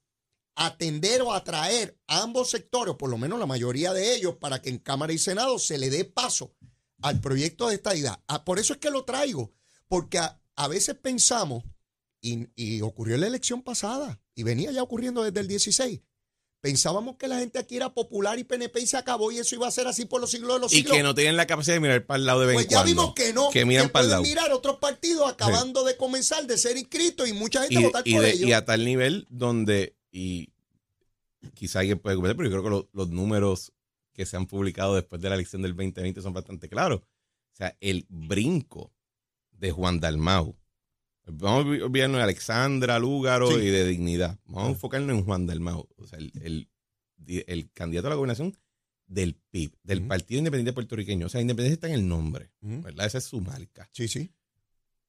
atender 0.56 1.22
o 1.22 1.32
atraer 1.32 1.98
a 2.08 2.24
ambos 2.24 2.50
sectores, 2.50 2.96
o 2.96 2.98
por 2.98 3.10
lo 3.10 3.18
menos 3.18 3.40
la 3.40 3.46
mayoría 3.46 3.94
de 3.94 4.16
ellos, 4.16 4.36
para 4.36 4.62
que 4.62 4.70
en 4.70 4.80
Cámara 4.80 5.14
y 5.14 5.18
Senado 5.18 5.60
se 5.60 5.78
le 5.78 5.90
dé 5.90 6.04
paso 6.04 6.54
al 7.02 7.22
proyecto 7.22 7.70
de 7.70 7.76
esta 7.76 7.96
idea. 7.96 8.22
Ah, 8.28 8.44
por 8.44 8.60
eso 8.60 8.74
es 8.74 8.80
que 8.80 8.90
lo 8.90 9.06
traigo, 9.06 9.54
porque 9.88 10.20
a, 10.20 10.41
a 10.56 10.68
veces 10.68 10.96
pensamos, 10.96 11.64
y, 12.22 12.48
y 12.56 12.82
ocurrió 12.82 13.16
en 13.16 13.22
la 13.22 13.28
elección 13.28 13.62
pasada, 13.64 14.20
y 14.36 14.44
venía 14.44 14.72
ya 14.72 14.84
ocurriendo 14.84 15.24
desde 15.24 15.40
el 15.40 15.48
16, 15.48 16.02
pensábamos 16.62 17.16
que 17.18 17.28
la 17.28 17.40
gente 17.40 17.58
aquí 17.58 17.76
era 17.76 17.92
popular 17.94 18.38
y 18.38 18.44
PNP 18.44 18.82
y 18.82 18.86
se 18.88 18.96
acabó 18.96 19.32
y 19.32 19.40
eso 19.40 19.56
iba 19.56 19.68
a 19.68 19.72
ser 19.72 19.88
así 19.88 20.06
por 20.06 20.22
los 20.22 20.30
siglos 20.30 20.54
de 20.54 20.60
los 20.60 20.72
Y 20.72 20.78
siglos. 20.78 20.96
que 20.96 21.02
no 21.02 21.16
tienen 21.16 21.36
la 21.36 21.48
capacidad 21.48 21.76
de 21.76 21.80
mirar 21.80 22.06
para 22.06 22.20
el 22.20 22.26
lado 22.28 22.42
de 22.42 22.46
vez 22.48 22.56
Pues 22.56 22.68
ya 22.68 22.78
cuando. 22.78 22.86
vimos 22.92 23.14
que 23.16 23.34
no, 23.34 23.50
Que 23.50 23.66
miran 23.66 23.90
para 23.90 24.04
el 24.06 24.12
lado. 24.12 24.22
mirar 24.22 24.52
otros 24.52 24.78
partidos 24.78 25.28
acabando 25.28 25.84
de 25.84 25.98
comenzar 25.98 26.46
de 26.46 26.60
ser 26.60 26.78
inscritos 26.78 27.28
y 27.28 27.34
mucha 27.34 27.62
gente 27.62 27.80
y, 27.80 27.84
votar 27.84 28.04
y 28.08 28.14
por 28.14 28.22
de- 28.22 28.32
ellos. 28.34 28.48
y 28.50 28.54
a 28.54 28.64
tal 28.64 28.86
nivel 28.86 29.26
donde, 29.32 29.96
y 30.12 30.50
quizá 31.56 31.80
alguien 31.80 31.98
puede 31.98 32.16
comentar, 32.16 32.38
pero 32.38 32.50
yo 32.50 32.54
creo 32.54 32.64
que 32.64 32.70
lo- 32.70 32.90
los 32.94 33.10
números 33.10 33.74
que 34.14 34.28
se 34.28 34.38
han 34.38 34.46
publicado 34.46 34.94
después 34.94 35.20
de 35.20 35.30
la 35.30 35.36
elección 35.36 35.64
del 35.64 35.72
2020 35.76 36.22
son 36.22 36.34
bastante 36.34 36.70
claros. 36.70 37.02
O 37.02 37.56
sea, 37.56 37.76
el 37.80 38.06
brinco 38.08 38.92
de 39.62 39.72
Juan 39.72 40.00
Dalmau. 40.00 40.58
Vamos 41.28 41.66
a 41.66 41.86
olvidarnos 41.86 42.18
de 42.18 42.24
Alexandra 42.24 43.00
Lúgaro 43.00 43.48
Sí. 43.52 43.56
y 43.66 43.68
de 43.68 43.86
Dignidad. 43.86 44.40
Vamos 44.46 44.66
a 44.68 44.72
enfocarnos 44.72 45.16
en 45.18 45.24
Juan 45.24 45.46
Dalmau. 45.46 45.88
O 45.98 46.08
sea, 46.08 46.20
el, 46.20 46.32
el- 46.42 46.68
el 47.48 47.72
candidato 47.72 48.08
a 48.08 48.10
la 48.10 48.16
gobernación 48.16 48.58
del 49.06 49.36
PIB, 49.52 49.72
del. 49.84 50.08
Partido 50.08 50.40
Independiente 50.40 50.74
Puertorriqueño. 50.74 51.28
O 51.28 51.30
sea, 51.30 51.40
Independencia 51.42 51.76
está 51.76 51.88
en 51.88 51.94
el 51.94 52.08
nombre. 52.08 52.52
¿verdad? 52.62 53.06
Esa 53.06 53.20
es 53.20 53.26
su 53.26 53.40
marca 53.40 53.88
Sí, 53.94 54.08
sí. 54.08 54.34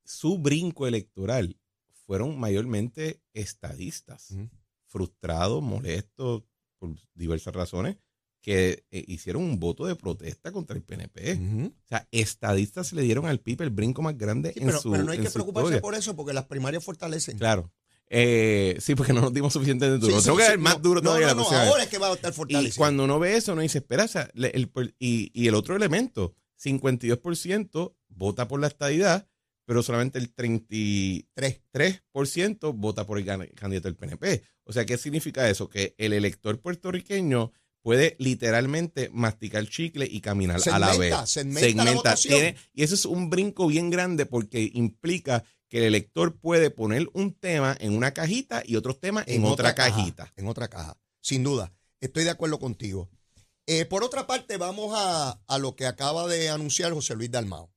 su 0.04 0.38
brinco 0.38 0.86
electoral 0.86 1.58
fueron 2.06 2.38
mayormente 2.38 3.22
estadistas, 3.32 4.34
frustrados, 4.86 5.62
molestos 5.62 6.42
por 6.78 6.90
diversas 7.14 7.54
razones, 7.54 7.96
que 8.42 8.84
eh, 8.90 9.04
hicieron 9.06 9.42
un 9.44 9.58
voto 9.60 9.86
de 9.86 9.94
protesta 9.96 10.50
contra 10.52 10.76
el 10.76 10.82
PNP. 10.82 11.38
O 11.68 11.88
sea, 11.88 12.06
estadistas 12.10 12.92
le 12.92 13.02
dieron 13.02 13.24
al 13.26 13.38
PIB 13.40 13.62
el 13.62 13.70
brinco 13.70 14.02
más 14.02 14.18
grande 14.18 14.52
Sí, 14.52 14.58
en 14.60 14.66
pero, 14.66 14.80
su 14.80 14.90
pero 14.90 15.04
no 15.04 15.12
hay 15.12 15.18
que 15.20 15.30
preocuparse 15.30 15.66
historia. 15.68 15.80
por 15.80 15.94
eso 15.94 16.16
porque 16.16 16.32
las 16.32 16.44
primarias 16.46 16.84
fortalecen. 16.84 17.38
Claro. 17.38 17.72
Eh, 18.14 18.76
sí, 18.80 18.94
porque 18.94 19.12
no 19.14 19.22
nos 19.22 19.32
dimos 19.32 19.52
suficiente 19.54 19.88
de 19.88 19.96
duro. 19.98 20.18
Sí, 20.18 20.24
tengo 20.26 20.36
que 20.36 20.42
sí, 20.42 20.48
dar 20.50 20.58
más 20.58 20.74
no, 20.74 20.80
duro 20.82 21.00
no, 21.00 21.04
todavía 21.10 21.28
No, 21.28 21.34
la 21.34 21.42
no, 21.44 21.50
vez. 21.50 21.58
ahora 21.60 21.82
es 21.84 21.88
que 21.88 21.98
va 21.98 22.08
a 22.08 22.12
estar 22.14 22.32
Y 22.32 22.34
fortalecido. 22.36 22.76
cuando 22.76 23.04
uno 23.04 23.18
ve 23.18 23.36
eso, 23.36 23.52
uno 23.52 23.62
dice, 23.62 23.78
espera, 23.78 24.04
o 24.04 24.08
sea, 24.08 24.28
le- 24.34 24.48
el- 24.50 24.70
y, 24.98 25.30
y 25.32 25.48
el 25.48 25.54
otro 25.54 25.76
elemento, 25.76 26.34
52% 26.62 27.94
vota 28.08 28.48
por 28.48 28.60
la 28.60 28.66
estadidad, 28.66 29.28
pero 29.64 29.82
solamente 29.82 30.18
el 30.18 30.34
33% 30.34 31.24
Tres. 31.70 32.02
vota 32.74 33.06
por 33.06 33.18
el 33.18 33.24
candidato 33.54 33.88
del 33.88 33.96
PNP. 33.96 34.42
O 34.64 34.72
sea, 34.72 34.84
¿qué 34.84 34.98
significa 34.98 35.48
eso? 35.48 35.68
Que 35.68 35.94
el 35.98 36.12
elector 36.12 36.60
puertorriqueño 36.60 37.52
puede 37.82 38.16
literalmente 38.18 39.10
masticar 39.12 39.66
chicle 39.68 40.06
y 40.10 40.20
caminar 40.20 40.60
a 40.70 40.78
la 40.78 40.96
vez. 40.96 41.14
Segmenta, 41.28 41.60
segmenta 41.66 42.10
la. 42.10 42.16
Tiene- 42.16 42.56
y 42.72 42.82
eso 42.82 42.94
es 42.94 43.04
un 43.04 43.28
brinco 43.28 43.66
bien 43.66 43.90
grande 43.90 44.26
porque 44.26 44.70
implica 44.72 45.44
que 45.68 45.78
el 45.78 45.84
elector 45.84 46.38
puede 46.38 46.70
poner 46.70 47.08
un 47.12 47.34
tema 47.34 47.76
en 47.80 47.96
una 47.96 48.12
cajita 48.12 48.62
y 48.64 48.76
otros 48.76 49.00
temas 49.00 49.24
en, 49.26 49.44
otra, 49.44 49.74
caja, 49.74 49.96
cajita. 49.96 50.32
En 50.36 50.46
otra 50.46 50.68
caja. 50.68 50.98
Sin 51.20 51.42
duda. 51.42 51.72
Estoy 52.00 52.24
de 52.24 52.30
acuerdo 52.30 52.58
contigo. 52.58 53.08
Eh, 53.66 53.84
por 53.84 54.02
otra 54.04 54.26
parte, 54.26 54.56
vamos 54.56 54.92
a, 54.94 55.40
a 55.46 55.58
lo 55.58 55.76
que 55.76 55.86
acaba 55.86 56.26
de 56.26 56.50
anunciar 56.50 56.92
José 56.92 57.14
Luis 57.14 57.30
Dalmao. 57.30 57.72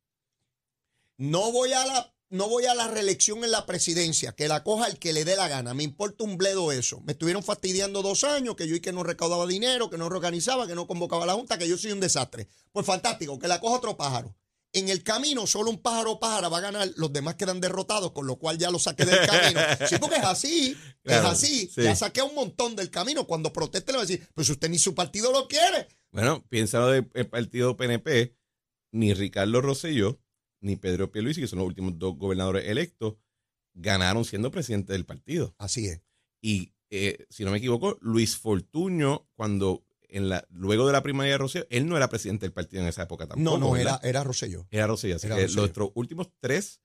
No 1.17 1.51
voy 1.51 1.71
a 1.73 1.85
la, 1.85 2.14
no 2.29 2.49
voy 2.49 2.65
a 2.65 2.73
la 2.75 2.87
reelección 2.87 3.43
en 3.43 3.51
la 3.51 3.65
presidencia, 3.65 4.31
que 4.33 4.47
la 4.47 4.63
coja 4.63 4.87
el 4.87 4.97
que 4.99 5.13
le 5.13 5.25
dé 5.25 5.35
la 5.35 5.47
gana. 5.47 5.73
Me 5.73 5.83
importa 5.83 6.23
un 6.23 6.37
bledo 6.37 6.71
eso. 6.71 7.01
Me 7.01 7.13
estuvieron 7.13 7.43
fastidiando 7.43 8.01
dos 8.01 8.23
años, 8.23 8.55
que 8.55 8.67
yo 8.67 8.75
y 8.75 8.79
que 8.81 8.91
no 8.91 9.03
recaudaba 9.03 9.45
dinero, 9.47 9.89
que 9.89 9.97
no 9.97 10.05
organizaba, 10.07 10.67
que 10.67 10.75
no 10.75 10.87
convocaba 10.87 11.23
a 11.23 11.27
la 11.27 11.33
Junta, 11.33 11.57
que 11.57 11.67
yo 11.67 11.77
soy 11.77 11.91
un 11.91 11.99
desastre. 11.99 12.47
Pues 12.71 12.85
fantástico, 12.85 13.37
que 13.39 13.47
la 13.47 13.59
coja 13.59 13.75
otro 13.77 13.95
pájaro. 13.95 14.35
En 14.73 14.89
el 14.89 15.03
camino, 15.03 15.47
solo 15.47 15.69
un 15.69 15.81
pájaro 15.81 16.19
pájara 16.19 16.49
va 16.49 16.57
a 16.57 16.61
ganar, 16.61 16.91
los 16.97 17.13
demás 17.13 17.35
quedan 17.35 17.61
derrotados, 17.61 18.11
con 18.11 18.27
lo 18.27 18.35
cual 18.37 18.57
ya 18.57 18.69
lo 18.71 18.79
saqué 18.79 19.05
del 19.05 19.25
camino. 19.25 19.61
Sí, 19.87 19.95
porque 19.99 20.17
es 20.17 20.23
así, 20.25 20.77
Claro, 21.03 21.27
es 21.27 21.33
así. 21.33 21.69
sí. 21.73 21.81
Ya 21.83 21.95
saqué 21.95 22.21
un 22.21 22.35
montón 22.35 22.75
del 22.75 22.89
camino. 22.89 23.25
Cuando 23.25 23.53
proteste 23.53 23.93
le 23.93 23.99
va 23.99 24.03
a 24.03 24.05
decir, 24.05 24.27
pues 24.33 24.49
usted 24.49 24.67
ni 24.69 24.77
su 24.77 24.93
partido 24.93 25.31
lo 25.31 25.47
quiere. 25.47 25.87
Bueno, 26.11 26.43
piénsalo 26.49 26.87
del 26.89 27.09
el 27.13 27.27
partido 27.27 27.77
PNP, 27.77 28.35
ni 28.91 29.13
Ricardo 29.13 29.61
Rosselló, 29.61 30.19
ni 30.65 30.75
Pedro 30.75 31.11
Pierluisi, 31.11 31.41
que 31.41 31.47
son 31.47 31.59
los 31.59 31.67
últimos 31.67 31.97
dos 31.99 32.17
gobernadores 32.17 32.67
electos, 32.67 33.15
ganaron 33.73 34.25
siendo 34.25 34.51
presidente 34.51 34.93
del 34.93 35.05
partido. 35.05 35.53
Así 35.57 35.87
es. 35.87 36.01
Y 36.41 36.73
eh, 36.89 37.25
si 37.29 37.43
no 37.45 37.51
me 37.51 37.57
equivoco, 37.57 37.97
Luis 38.01 38.37
Fortuño, 38.37 39.27
cuando 39.35 39.85
en 40.07 40.29
la, 40.29 40.45
luego 40.49 40.87
de 40.87 40.93
la 40.93 41.03
primaria 41.03 41.33
de 41.33 41.37
Rosselló, 41.39 41.65
él 41.69 41.87
no 41.87 41.97
era 41.97 42.09
presidente 42.09 42.45
del 42.45 42.53
partido 42.53 42.81
en 42.83 42.87
esa 42.89 43.03
época 43.03 43.27
tampoco. 43.27 43.57
No, 43.57 43.57
no, 43.57 43.71
¿verdad? 43.73 43.99
era, 44.01 44.09
era 44.09 44.23
Rosselló. 44.23 44.65
Era 44.71 44.87
Rosselló. 44.87 45.17
Así 45.17 45.27
era 45.27 45.35
que 45.35 45.41
Rosselló. 45.43 45.61
nuestros 45.61 45.89
últimos 45.95 46.29
tres 46.39 46.81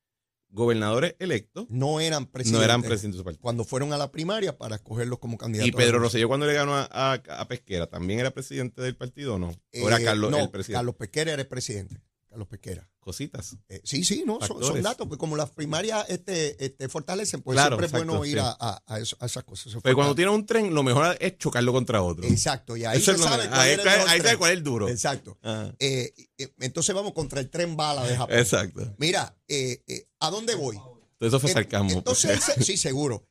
gobernadores 0.53 1.15
electos 1.21 1.67
No 1.71 2.01
eran 2.01 2.27
presidentes. 2.27 2.59
no 2.59 2.65
eran 2.65 2.83
presidentes 2.83 3.17
de 3.17 3.19
su 3.21 3.25
partido. 3.25 3.43
Cuando 3.43 3.65
fueron 3.65 3.93
a 3.93 3.99
la 3.99 4.11
primaria 4.11 4.59
para 4.59 4.77
escogerlos 4.77 5.21
como 5.21 5.39
candidatos. 5.39 5.69
Y 5.69 5.73
Pedro 5.73 6.01
Rosselló, 6.01 6.27
cuando 6.27 6.47
le 6.47 6.55
ganó 6.55 6.75
a, 6.75 6.89
a- 6.91 7.13
a 7.15 7.47
Pesquera, 7.49 7.87
¿también 7.87 8.19
era 8.21 8.33
presidente 8.33 8.83
del 8.83 8.97
partido 8.97 9.37
o 9.37 9.39
no? 9.39 9.51
¿O 9.51 9.89
era 9.89 10.01
Eh, 10.01 10.05
Carlos 10.05 10.31
no, 10.33 10.39
el 10.39 10.51
presidente? 10.51 10.79
Carlos 10.79 10.97
Pesquera 10.97 11.33
era 11.35 11.43
el 11.43 11.49
presidente. 11.49 12.01
Carlos 12.31 12.47
Pesquera. 12.49 12.89
Cositas. 13.01 13.57
Eh, 13.69 13.81
sí, 13.83 14.05
sí, 14.05 14.23
no, 14.25 14.39
son, 14.47 14.81
datos, 14.83 15.09
pues 15.09 15.19
como 15.19 15.35
las 15.37 15.51
primarias 15.51 16.05
este, 16.09 16.65
este, 16.65 16.89
fortalecen, 16.89 17.43
pues 17.43 17.57
Claro, 17.57 17.71
siempre 17.77 17.87
es 17.87 17.93
bueno 17.93 18.25
ir 18.25 18.35
sí. 18.35 18.39
a, 18.39 18.57
a- 18.61 18.83
a 18.87 19.01
eso- 19.01 19.17
a 19.19 19.27
esas 19.27 19.43
cosas. 19.43 19.73
Pero 19.83 19.97
cuando 19.97 20.11
fortalece. 20.11 20.17
tienes 20.17 20.35
un 20.35 20.47
tren, 20.47 20.73
lo 20.75 20.83
mejor 20.85 21.17
es 21.19 21.37
chocarlo 21.39 21.73
contra 21.73 22.03
otro. 22.03 22.25
Exacto, 22.25 22.77
y 22.77 22.85
ahí 22.85 22.99
Eso 22.99 23.13
se 23.13 23.19
es 23.19 23.25
sabe 23.25 23.49
cuál 23.49 23.61
ahí 23.61 23.77
sabe 23.77 24.21
tren. 24.23 24.39
cuál 24.39 24.51
es 24.53 24.57
el 24.59 24.63
duro. 24.63 24.89
Exacto. 24.89 25.39
Ah, 25.43 25.73
Eh, 25.81 26.15
eh, 26.39 26.53
entonces 26.61 26.95
vamos 26.95 27.13
contra 27.15 27.41
el 27.41 27.51
tren 27.51 27.77
bala 27.77 28.07
de 28.07 28.17
Japón. 28.17 28.39
exacto. 28.39 28.95
Mira, 28.99 29.37
eh, 29.49 29.83
¿a 30.21 30.31
dónde 30.31 30.55
voy? 30.55 30.77
Todo 31.19 31.29
eso 31.29 31.41
fue 31.41 31.51
sarcasmo. 31.53 31.91
Entonces, 31.91 32.31
él 32.31 32.41
se- 32.41 32.63
sí, 32.63 32.77
seguro. 32.77 33.27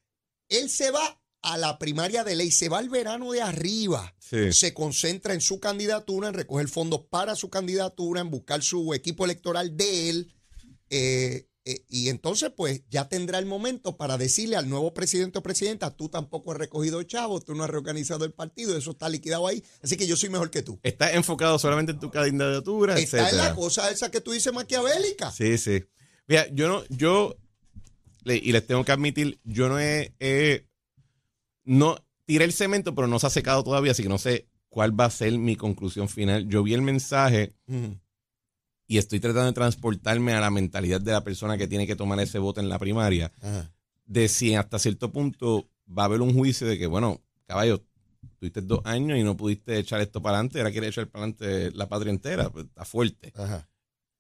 Él 0.50 0.70
se 0.70 0.92
va 0.92 1.22
a 1.42 1.58
la 1.58 1.80
primaria 1.80 2.24
de 2.24 2.36
ley, 2.36 2.52
se 2.52 2.70
va 2.70 2.80
al 2.80 2.90
verano 2.90 3.32
de 3.32 3.42
arriba. 3.42 4.14
sí. 4.20 4.52
Se 4.54 4.74
concentra 4.74 5.34
en 5.34 5.42
su 5.42 5.60
candidatura, 5.60 6.28
en 6.28 6.34
recoger 6.34 6.68
fondos 6.68 7.02
para 7.10 7.36
su 7.36 7.50
candidatura, 7.50 8.22
en 8.22 8.30
buscar 8.30 8.62
su 8.62 8.94
equipo 8.94 9.26
electoral 9.26 9.76
de 9.78 10.10
él. 10.10 10.34
eh, 10.90 11.46
eh, 11.66 11.86
y 11.90 12.10
entonces, 12.10 12.52
pues, 12.56 12.82
ya 12.90 13.10
tendrá 13.10 13.38
el 13.38 13.46
momento 13.46 13.96
para 13.98 14.18
decirle 14.18 14.56
al 14.56 14.70
nuevo 14.70 14.94
presidente 14.94 15.38
o 15.40 15.44
presidenta, 15.44 15.96
tú 15.96 16.10
tampoco 16.10 16.52
has 16.52 16.58
recogido 16.58 17.04
chavos, 17.04 17.44
tú 17.46 17.54
no 17.54 17.64
has 17.64 17.70
reorganizado 17.70 18.24
el 18.26 18.32
partido, 18.32 18.76
eso 18.78 18.92
está 18.92 19.08
liquidado 19.10 19.46
ahí, 19.46 19.64
así 19.84 19.96
que 19.98 20.08
yo 20.08 20.16
soy 20.16 20.30
mejor 20.30 20.50
que 20.50 20.64
tú. 20.64 20.80
Estás 20.84 21.14
enfocado 21.14 21.60
solamente 21.60 21.92
en 21.92 22.00
tu 22.00 22.10
candidatura, 22.10 22.98
Está 22.98 23.18
en 23.20 23.24
etcétera. 23.26 23.50
la 23.50 23.56
cosa 23.56 23.92
esa 23.92 24.10
que 24.10 24.22
tú 24.22 24.32
dices 24.32 24.52
maquiavélica. 24.54 25.32
Sí, 25.32 25.58
sí. 25.60 25.84
Mira, 26.28 26.48
yo 26.54 26.70
no, 26.70 26.84
yo, 26.90 27.36
y 28.26 28.52
les 28.52 28.66
tengo 28.66 28.84
que 28.86 28.92
admitir, 28.94 29.40
yo 29.44 29.68
no 29.70 29.80
he, 29.80 30.16
he- 30.20 30.66
no, 31.70 32.04
tiré 32.26 32.46
el 32.46 32.54
cemento, 32.54 32.96
pero 32.96 33.08
no 33.08 33.20
se 33.20 33.28
ha 33.28 33.30
secado 33.30 33.64
todavía, 33.64 33.92
así 33.92 34.02
que 34.02 34.10
no 34.10 34.18
sé 34.18 34.48
cuál 34.70 35.00
va 35.00 35.06
a 35.06 35.10
ser 35.12 35.38
mi 35.38 35.56
conclusión 35.56 36.10
final. 36.10 36.48
Yo 36.48 36.64
vi 36.64 36.74
el 36.74 36.82
mensaje 36.82 37.54
y 38.88 38.98
estoy 38.98 39.20
tratando 39.20 39.46
de 39.46 39.54
transportarme 39.54 40.34
a 40.34 40.40
la 40.40 40.50
mentalidad 40.50 41.00
de 41.00 41.12
la 41.12 41.24
persona 41.24 41.60
que 41.60 41.68
tiene 41.68 41.86
que 41.86 41.96
tomar 41.96 42.20
ese 42.20 42.40
voto 42.40 42.60
en 42.60 42.70
la 42.70 42.80
primaria, 42.80 43.32
Ajá. 43.42 43.72
de 44.08 44.28
si 44.28 44.56
hasta 44.56 44.80
cierto 44.80 45.12
punto 45.12 45.70
va 45.88 46.04
a 46.04 46.06
haber 46.06 46.22
un 46.22 46.34
juicio 46.34 46.66
de 46.66 46.80
que, 46.80 46.88
bueno, 46.88 47.22
caballo, 47.46 47.84
tuviste 48.40 48.62
dos 48.62 48.82
años 48.86 49.20
y 49.20 49.24
no 49.24 49.38
pudiste 49.38 49.78
echar 49.78 50.02
esto 50.02 50.24
para 50.24 50.38
adelante, 50.38 50.58
ahora 50.58 50.72
quieres 50.72 50.90
echar 50.90 51.08
para 51.08 51.26
adelante 51.26 51.72
la 51.78 51.88
patria 51.88 52.10
entera, 52.10 52.50
pues, 52.50 52.66
está 52.66 52.84
fuerte. 52.84 53.32
Ajá. 53.36 53.70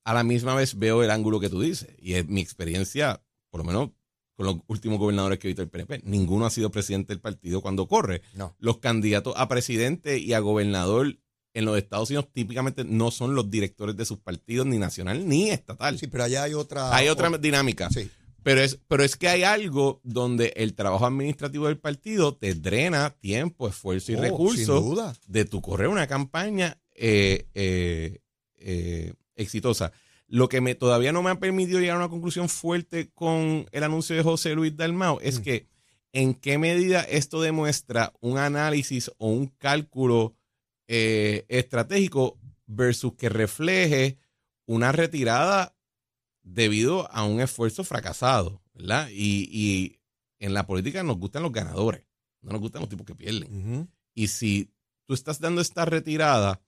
A 0.03 0.13
la 0.13 0.23
misma 0.23 0.53
vez 0.53 0.77
veo 0.77 1.01
el 1.03 1.09
ángulo 1.09 1.39
que 1.39 1.49
tú 1.49 1.61
dices, 1.61 1.89
y 1.97 2.13
es 2.13 2.27
mi 2.27 2.41
experiencia, 2.41 3.23
por 3.49 3.61
lo 3.61 3.65
menos 3.65 3.89
con 4.39 4.45
los 4.45 4.55
últimos 4.67 4.99
gobernadores 4.99 5.37
que 5.37 5.47
he 5.47 5.49
visto 5.49 5.61
del 5.61 5.69
PNP, 5.69 5.99
ninguno 6.05 6.45
ha 6.45 6.49
sido 6.49 6.71
presidente 6.71 7.11
del 7.11 7.19
partido 7.19 7.59
cuando 7.61 7.89
corre. 7.89 8.21
No. 8.35 8.55
Los 8.59 8.77
candidatos 8.77 9.33
a 9.35 9.49
presidente 9.49 10.17
y 10.17 10.31
a 10.31 10.39
gobernador 10.39 11.17
en 11.53 11.65
los 11.65 11.77
Estados 11.77 12.09
Unidos 12.09 12.29
típicamente 12.31 12.85
no 12.85 13.11
son 13.11 13.35
los 13.35 13.51
directores 13.51 13.97
de 13.97 14.05
sus 14.05 14.19
partidos, 14.19 14.65
ni 14.65 14.77
nacional 14.77 15.27
ni 15.27 15.49
estatal. 15.49 15.99
Sí, 15.99 16.07
pero 16.07 16.23
allá 16.23 16.43
hay 16.43 16.53
otra. 16.53 16.95
Hay 16.95 17.09
otra 17.09 17.29
dinámica. 17.37 17.89
Sí. 17.89 18.09
Pero 18.41 18.61
es, 18.61 18.79
pero 18.87 19.03
es 19.03 19.17
que 19.17 19.27
hay 19.27 19.43
algo 19.43 19.99
donde 20.05 20.53
el 20.55 20.73
trabajo 20.73 21.05
administrativo 21.05 21.67
del 21.67 21.77
partido 21.77 22.33
te 22.33 22.55
drena 22.55 23.09
tiempo, 23.19 23.67
esfuerzo 23.67 24.13
y 24.13 24.15
Oh, 24.15 24.21
recursos 24.21 24.79
Sin 24.79 24.89
duda. 24.89 25.13
de 25.27 25.43
tu 25.43 25.61
correr 25.61 25.89
una 25.89 26.07
campaña 26.07 26.79
eh, 26.95 27.45
eh, 27.55 28.19
eh, 28.55 29.13
exitosa. 29.35 29.91
Lo 30.31 30.47
que 30.47 30.61
me 30.61 30.75
todavía 30.75 31.11
no 31.11 31.23
me 31.23 31.31
ha 31.31 31.39
permitido 31.39 31.79
llegar 31.79 31.95
a 31.95 31.99
una 31.99 32.09
conclusión 32.09 32.49
fuerte 32.49 33.09
con 33.09 33.65
el 33.71 33.83
anuncio 33.83 34.15
de 34.15 34.21
José 34.23 34.53
Luis 34.53 34.75
Dalmao 34.77 35.19
es 35.21 35.39
Mm. 35.39 35.43
que 35.43 35.67
en 36.13 36.33
qué 36.35 36.57
medida 36.59 37.01
esto 37.01 37.41
demuestra 37.41 38.13
un 38.21 38.37
análisis 38.37 39.11
o 39.17 39.27
un 39.29 39.47
cálculo 39.47 40.35
eh, 40.87 41.45
estratégico 41.49 42.39
versus 42.65 43.13
que 43.15 43.29
refleje 43.29 44.17
una 44.65 44.91
retirada 44.91 45.75
debido 46.43 47.11
a 47.11 47.23
un 47.25 47.41
esfuerzo 47.41 47.83
fracasado, 47.83 48.61
¿verdad? 48.73 49.07
Y, 49.11 49.49
y 49.51 49.99
en 50.39 50.53
la 50.53 50.65
política 50.65 51.03
nos 51.03 51.17
gustan 51.17 51.43
los 51.43 51.51
ganadores. 51.51 52.05
No 52.41 52.51
nos 52.53 52.61
gustan 52.61 52.81
los 52.81 52.89
tipos 52.89 53.05
que 53.05 53.15
pierden. 53.15 53.89
Y 54.15 54.27
si 54.29 54.71
tú 55.05 55.13
estás 55.13 55.39
dando 55.39 55.59
esta 55.61 55.85
retirada 55.85 56.61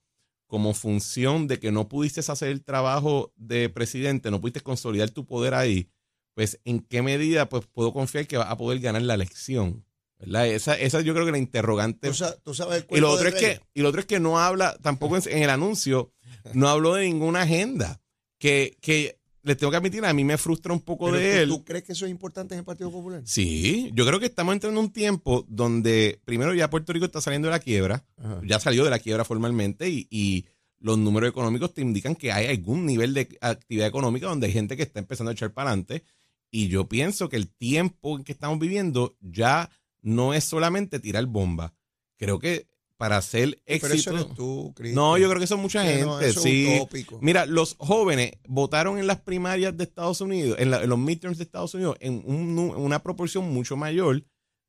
como 0.52 0.74
función 0.74 1.48
de 1.48 1.58
que 1.58 1.72
no 1.72 1.88
pudiste 1.88 2.20
hacer 2.20 2.50
el 2.50 2.62
trabajo 2.62 3.32
de 3.36 3.70
presidente, 3.70 4.30
no 4.30 4.38
pudiste 4.38 4.60
consolidar 4.60 5.08
tu 5.08 5.24
poder 5.24 5.54
ahí, 5.54 5.88
pues 6.34 6.60
en 6.66 6.80
qué 6.80 7.00
medida 7.00 7.48
pues 7.48 7.64
puedo 7.72 7.94
confiar 7.94 8.26
que 8.26 8.36
vas 8.36 8.50
a 8.50 8.58
poder 8.58 8.78
ganar 8.80 9.00
la 9.00 9.14
elección. 9.14 9.82
¿verdad? 10.18 10.48
Esa, 10.48 10.74
esa 10.74 11.00
yo 11.00 11.14
creo 11.14 11.24
que 11.24 11.32
la 11.32 11.38
interrogante. 11.38 12.12
¿Tú, 12.44 12.52
sabes 12.52 12.84
y, 12.90 13.00
lo 13.00 13.10
otro 13.10 13.28
es 13.28 13.34
que, 13.34 13.60
y 13.72 13.80
lo 13.80 13.88
otro 13.88 14.02
es 14.02 14.06
que 14.06 14.20
no 14.20 14.38
habla, 14.40 14.76
tampoco 14.82 15.16
en, 15.16 15.42
el 15.42 15.48
anuncio, 15.48 16.12
no 16.52 16.68
habló 16.68 16.96
de 16.96 17.06
ninguna 17.06 17.40
agenda. 17.42 18.02
Que, 18.38 18.76
que 18.82 19.21
les 19.42 19.56
tengo 19.56 19.70
que 19.70 19.76
admitir, 19.76 20.04
a 20.04 20.12
mí 20.12 20.24
me 20.24 20.38
frustra 20.38 20.72
un 20.72 20.80
poco 20.80 21.10
de 21.10 21.42
él. 21.42 21.48
¿Tú 21.48 21.64
crees 21.64 21.84
que 21.84 21.92
eso 21.92 22.04
es 22.04 22.10
importante 22.10 22.54
en 22.54 22.60
el 22.60 22.64
Partido 22.64 22.90
Popular? 22.90 23.22
Sí, 23.24 23.90
yo 23.94 24.06
creo 24.06 24.20
que 24.20 24.26
estamos 24.26 24.52
entrando 24.54 24.78
en 24.78 24.86
un 24.86 24.92
tiempo 24.92 25.44
donde 25.48 26.20
primero 26.24 26.54
ya 26.54 26.70
Puerto 26.70 26.92
Rico 26.92 27.06
está 27.06 27.20
saliendo 27.20 27.48
de 27.48 27.52
la 27.52 27.58
quiebra, 27.58 28.04
ya 28.44 28.60
salió 28.60 28.84
de 28.84 28.90
la 28.90 28.98
quiebra 28.98 29.24
formalmente 29.24 29.88
y, 29.88 30.46
los 30.84 30.98
números 30.98 31.30
económicos 31.30 31.72
te 31.72 31.80
indican 31.80 32.16
que 32.16 32.32
hay 32.32 32.46
algún 32.46 32.84
nivel 32.84 33.14
de 33.14 33.38
actividad 33.40 33.86
económica 33.86 34.26
donde 34.26 34.48
hay 34.48 34.52
gente 34.52 34.76
que 34.76 34.82
está 34.82 34.98
empezando 34.98 35.30
a 35.30 35.32
echar 35.32 35.52
para 35.52 35.70
adelante. 35.70 36.02
Y 36.50 36.66
yo 36.66 36.88
pienso 36.88 37.28
que 37.28 37.36
el 37.36 37.48
tiempo 37.48 38.16
en 38.16 38.24
que 38.24 38.32
estamos 38.32 38.58
viviendo 38.58 39.16
ya 39.20 39.70
no 40.00 40.34
es 40.34 40.42
solamente 40.42 40.98
tirar 40.98 41.24
bomba. 41.26 41.72
Creo 42.16 42.40
que 42.40 42.66
para 43.02 43.16
hacer 43.16 43.60
éxito. 43.66 44.12
Pero 44.12 44.26
tú, 44.26 44.74
no, 44.94 45.18
yo 45.18 45.28
creo 45.28 45.40
que 45.40 45.48
son 45.48 45.58
mucha 45.58 45.82
gente. 45.82 46.32
sí. 46.34 46.80
Mira, 47.20 47.46
los 47.46 47.74
jóvenes 47.80 48.34
votaron 48.46 48.96
en 48.96 49.08
las 49.08 49.18
primarias 49.18 49.76
de 49.76 49.82
Estados 49.82 50.20
Unidos, 50.20 50.56
en, 50.60 50.70
los 50.70 50.98
midterms 51.00 51.36
de 51.36 51.42
Estados 51.42 51.74
Unidos, 51.74 51.96
en 51.98 52.22
una 52.24 53.02
proporción 53.02 53.52
mucho 53.52 53.76
mayor 53.76 54.22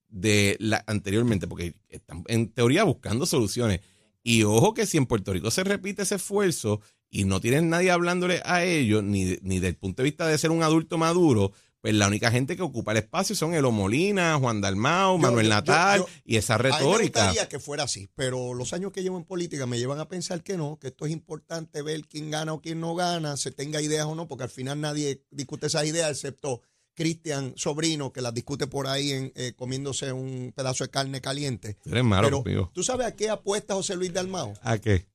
de 0.07 0.57
la 0.59 0.83
anteriormente, 0.87 1.45
porque 1.45 1.75
están 1.89 2.23
en 2.27 2.49
teoría 2.49 2.83
buscando 2.85 3.27
soluciones. 3.27 3.81
Y 4.23 4.41
ojo 4.41 4.73
que 4.73 4.87
si 4.87 4.97
en 4.97 5.05
Puerto 5.05 5.31
Rico 5.31 5.51
se 5.51 5.63
repite 5.63 6.01
ese 6.01 6.15
esfuerzo 6.15 6.81
y 7.11 7.25
no 7.25 7.39
tienen 7.39 7.69
nadie 7.69 7.91
hablándole 7.91 8.41
a 8.45 8.63
ellos, 8.63 9.03
ni, 9.03 9.37
ni 9.43 9.59
del 9.59 9.75
punto 9.75 10.01
de 10.01 10.05
vista 10.09 10.25
de 10.25 10.39
ser 10.39 10.49
un 10.49 10.63
adulto 10.63 10.97
maduro, 10.97 11.51
pues 11.83 11.95
la 11.95 12.07
única 12.07 12.31
gente 12.31 12.55
que 12.55 12.61
ocupa 12.61 12.93
el 12.93 12.99
espacio 12.99 13.35
son 13.35 13.53
Elo 13.53 13.69
Molina, 13.73 14.37
Juan 14.39 14.61
Dalmao, 14.61 15.17
Manuel 15.17 15.49
Natal 15.49 16.05
y 16.23 16.37
esa 16.37 16.57
retórica. 16.57 17.33
Me 17.33 17.47
que 17.49 17.59
fuera 17.59 17.83
así, 17.83 18.09
pero 18.15 18.53
los 18.53 18.71
años 18.71 18.93
que 18.93 19.03
llevo 19.03 19.17
en 19.17 19.25
política 19.25 19.65
me 19.65 19.77
llevan 19.77 19.99
a 19.99 20.07
pensar 20.07 20.43
que 20.43 20.55
no, 20.55 20.79
que 20.79 20.87
esto 20.87 21.05
es 21.05 21.11
importante 21.11 21.81
ver 21.81 22.05
quién 22.07 22.31
gana 22.31 22.53
o 22.53 22.61
quién 22.61 22.79
no 22.79 22.95
gana, 22.95 23.35
se 23.35 23.51
tenga 23.51 23.81
ideas 23.81 24.05
o 24.05 24.15
no, 24.15 24.29
porque 24.29 24.45
al 24.45 24.49
final 24.49 24.79
nadie 24.79 25.25
discute 25.29 25.67
esas 25.67 25.85
ideas 25.85 26.09
excepto 26.09 26.61
Cristian 26.93 27.51
Sobrino, 27.57 28.13
que 28.13 28.21
las 28.21 28.33
discute 28.33 28.65
por 28.67 28.87
ahí 28.87 29.11
en, 29.11 29.33
eh, 29.35 29.51
comiéndose 29.53 30.13
un 30.13 30.53
pedazo 30.55 30.85
de 30.85 30.89
carne 30.89 31.19
caliente. 31.19 31.75
Eres 31.83 32.03
malo, 32.05 32.43
pero, 32.45 32.71
¿Tú 32.73 32.83
sabes 32.83 33.07
a 33.07 33.15
qué 33.17 33.29
apuesta 33.29 33.73
José 33.73 33.97
Luis 33.97 34.13
Dalmao? 34.13 34.53
¿A 34.61 34.77
qué? 34.77 35.09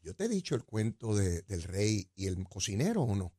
Yo 0.00 0.14
te 0.14 0.24
he 0.24 0.28
dicho 0.28 0.56
el 0.56 0.64
cuento 0.64 1.14
del 1.14 1.62
rey 1.62 2.10
y 2.16 2.26
el 2.26 2.42
cocinero 2.48 3.02
o 3.02 3.14
no. 3.14 3.32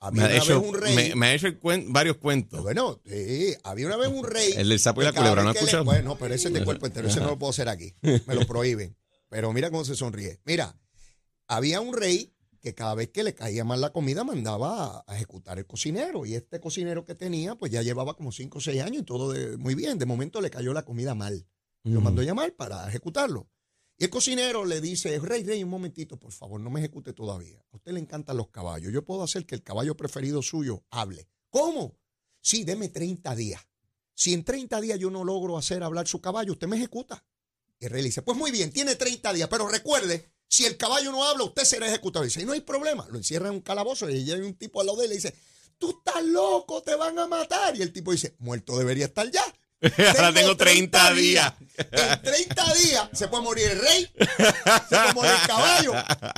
Había 0.00 0.22
me, 0.22 0.28
ha 0.28 0.36
hecho, 0.36 0.60
un 0.60 0.74
rey, 0.74 1.12
me, 1.16 1.26
ha 1.26 1.34
hecho 1.34 1.48
varios 1.88 2.18
cuentos. 2.18 2.62
Bueno, 2.62 3.00
sí, 3.04 3.54
había 3.64 3.86
una 3.86 3.96
vez 3.96 4.08
un 4.08 4.24
rey. 4.24 4.52
El 4.56 4.68
del 4.68 4.78
sapo 4.78 5.02
y 5.02 5.04
la 5.04 5.12
culebra, 5.12 5.42
¿no 5.42 5.50
escuchado? 5.50 5.84
Bueno, 5.84 6.16
pero 6.16 6.34
ese 6.34 6.48
es 6.48 6.54
de 6.54 6.64
cuerpo 6.64 6.86
entero, 6.86 7.08
ese 7.08 7.18
no 7.18 7.26
lo 7.26 7.38
puedo 7.38 7.50
hacer 7.50 7.68
aquí. 7.68 7.94
Me 8.02 8.34
lo 8.34 8.46
prohíben. 8.46 8.96
Pero 9.28 9.52
mira 9.52 9.70
cómo 9.70 9.84
se 9.84 9.96
sonríe. 9.96 10.40
Mira, 10.44 10.76
había 11.48 11.80
un 11.80 11.94
rey 11.94 12.32
que 12.60 12.74
cada 12.74 12.94
vez 12.94 13.08
que 13.10 13.22
le 13.22 13.34
caía 13.34 13.64
mal 13.64 13.80
la 13.80 13.90
comida 13.90 14.24
mandaba 14.24 15.04
a, 15.06 15.16
ejecutar 15.16 15.58
el 15.58 15.66
cocinero. 15.66 16.26
Y 16.26 16.34
este 16.34 16.60
cocinero 16.60 17.04
que 17.04 17.14
tenía, 17.14 17.56
pues 17.56 17.72
ya 17.72 17.82
llevaba 17.82 18.14
como 18.14 18.30
5 18.30 18.58
o 18.58 18.60
6 18.60 18.82
años 18.82 19.02
y 19.02 19.04
todo 19.04 19.34
muy 19.58 19.74
bien. 19.74 19.98
De 19.98 20.06
momento 20.06 20.40
le 20.40 20.50
cayó 20.50 20.72
la 20.72 20.84
comida 20.84 21.14
mal. 21.14 21.46
Lo 21.84 22.00
mandó 22.00 22.22
a 22.22 22.24
llamar 22.24 22.52
para 22.54 22.86
ejecutarlo. 22.88 23.48
Y 24.00 24.04
el 24.04 24.10
cocinero 24.10 24.64
le 24.64 24.80
dice, 24.80 25.18
Rey, 25.18 25.42
Rey, 25.42 25.64
un 25.64 25.70
momentito, 25.70 26.16
por 26.16 26.30
favor, 26.30 26.60
no 26.60 26.70
me 26.70 26.78
ejecute 26.78 27.12
todavía. 27.12 27.58
A 27.72 27.76
usted 27.76 27.92
le 27.92 27.98
encantan 27.98 28.36
los 28.36 28.48
caballos. 28.48 28.92
Yo 28.92 29.04
puedo 29.04 29.24
hacer 29.24 29.44
que 29.44 29.56
el 29.56 29.64
caballo 29.64 29.96
preferido 29.96 30.40
suyo 30.40 30.84
hable. 30.90 31.28
¿Cómo? 31.50 31.98
Sí, 32.40 32.62
deme 32.62 32.90
30 32.90 33.34
días. 33.34 33.60
Si 34.14 34.34
en 34.34 34.44
30 34.44 34.80
días 34.80 35.00
yo 35.00 35.10
no 35.10 35.24
logro 35.24 35.58
hacer 35.58 35.82
hablar 35.82 36.06
su 36.06 36.20
caballo, 36.20 36.52
usted 36.52 36.68
me 36.68 36.76
ejecuta. 36.76 37.24
Y 37.80 37.86
el 37.86 37.90
rey 37.90 38.02
le 38.02 38.08
dice, 38.08 38.22
pues 38.22 38.38
muy 38.38 38.52
bien, 38.52 38.72
tiene 38.72 38.94
30 38.94 39.32
días, 39.32 39.48
pero 39.48 39.68
recuerde, 39.68 40.32
si 40.46 40.64
el 40.64 40.76
caballo 40.76 41.10
no 41.10 41.24
habla, 41.24 41.44
usted 41.44 41.64
será 41.64 41.88
ejecutado. 41.88 42.24
Y 42.24 42.28
dice, 42.28 42.44
no 42.44 42.52
hay 42.52 42.60
problema. 42.60 43.06
Lo 43.10 43.18
encierra 43.18 43.48
en 43.48 43.54
un 43.54 43.60
calabozo 43.62 44.08
y 44.08 44.30
hay 44.30 44.40
un 44.40 44.54
tipo 44.54 44.80
al 44.80 44.86
lado 44.86 44.98
de 44.98 45.06
él 45.06 45.10
y 45.12 45.14
le 45.14 45.20
dice, 45.20 45.34
tú 45.76 45.90
estás 45.90 46.24
loco, 46.24 46.82
te 46.82 46.94
van 46.94 47.18
a 47.18 47.26
matar. 47.26 47.76
Y 47.76 47.82
el 47.82 47.92
tipo 47.92 48.12
dice, 48.12 48.36
muerto 48.38 48.78
debería 48.78 49.06
estar 49.06 49.28
ya. 49.28 49.42
Ahora 49.80 50.32
tengo 50.32 50.56
30, 50.56 51.12
días. 51.14 51.52
En 51.76 52.22
30 52.22 52.74
días 52.74 53.08
se 53.12 53.28
puede 53.28 53.42
morir 53.42 53.66
el 53.70 53.80
rey, 53.80 54.10
se 54.16 54.96
puede 54.96 55.14
morir 55.14 55.32
el 55.40 55.46
caballo. 55.46 55.92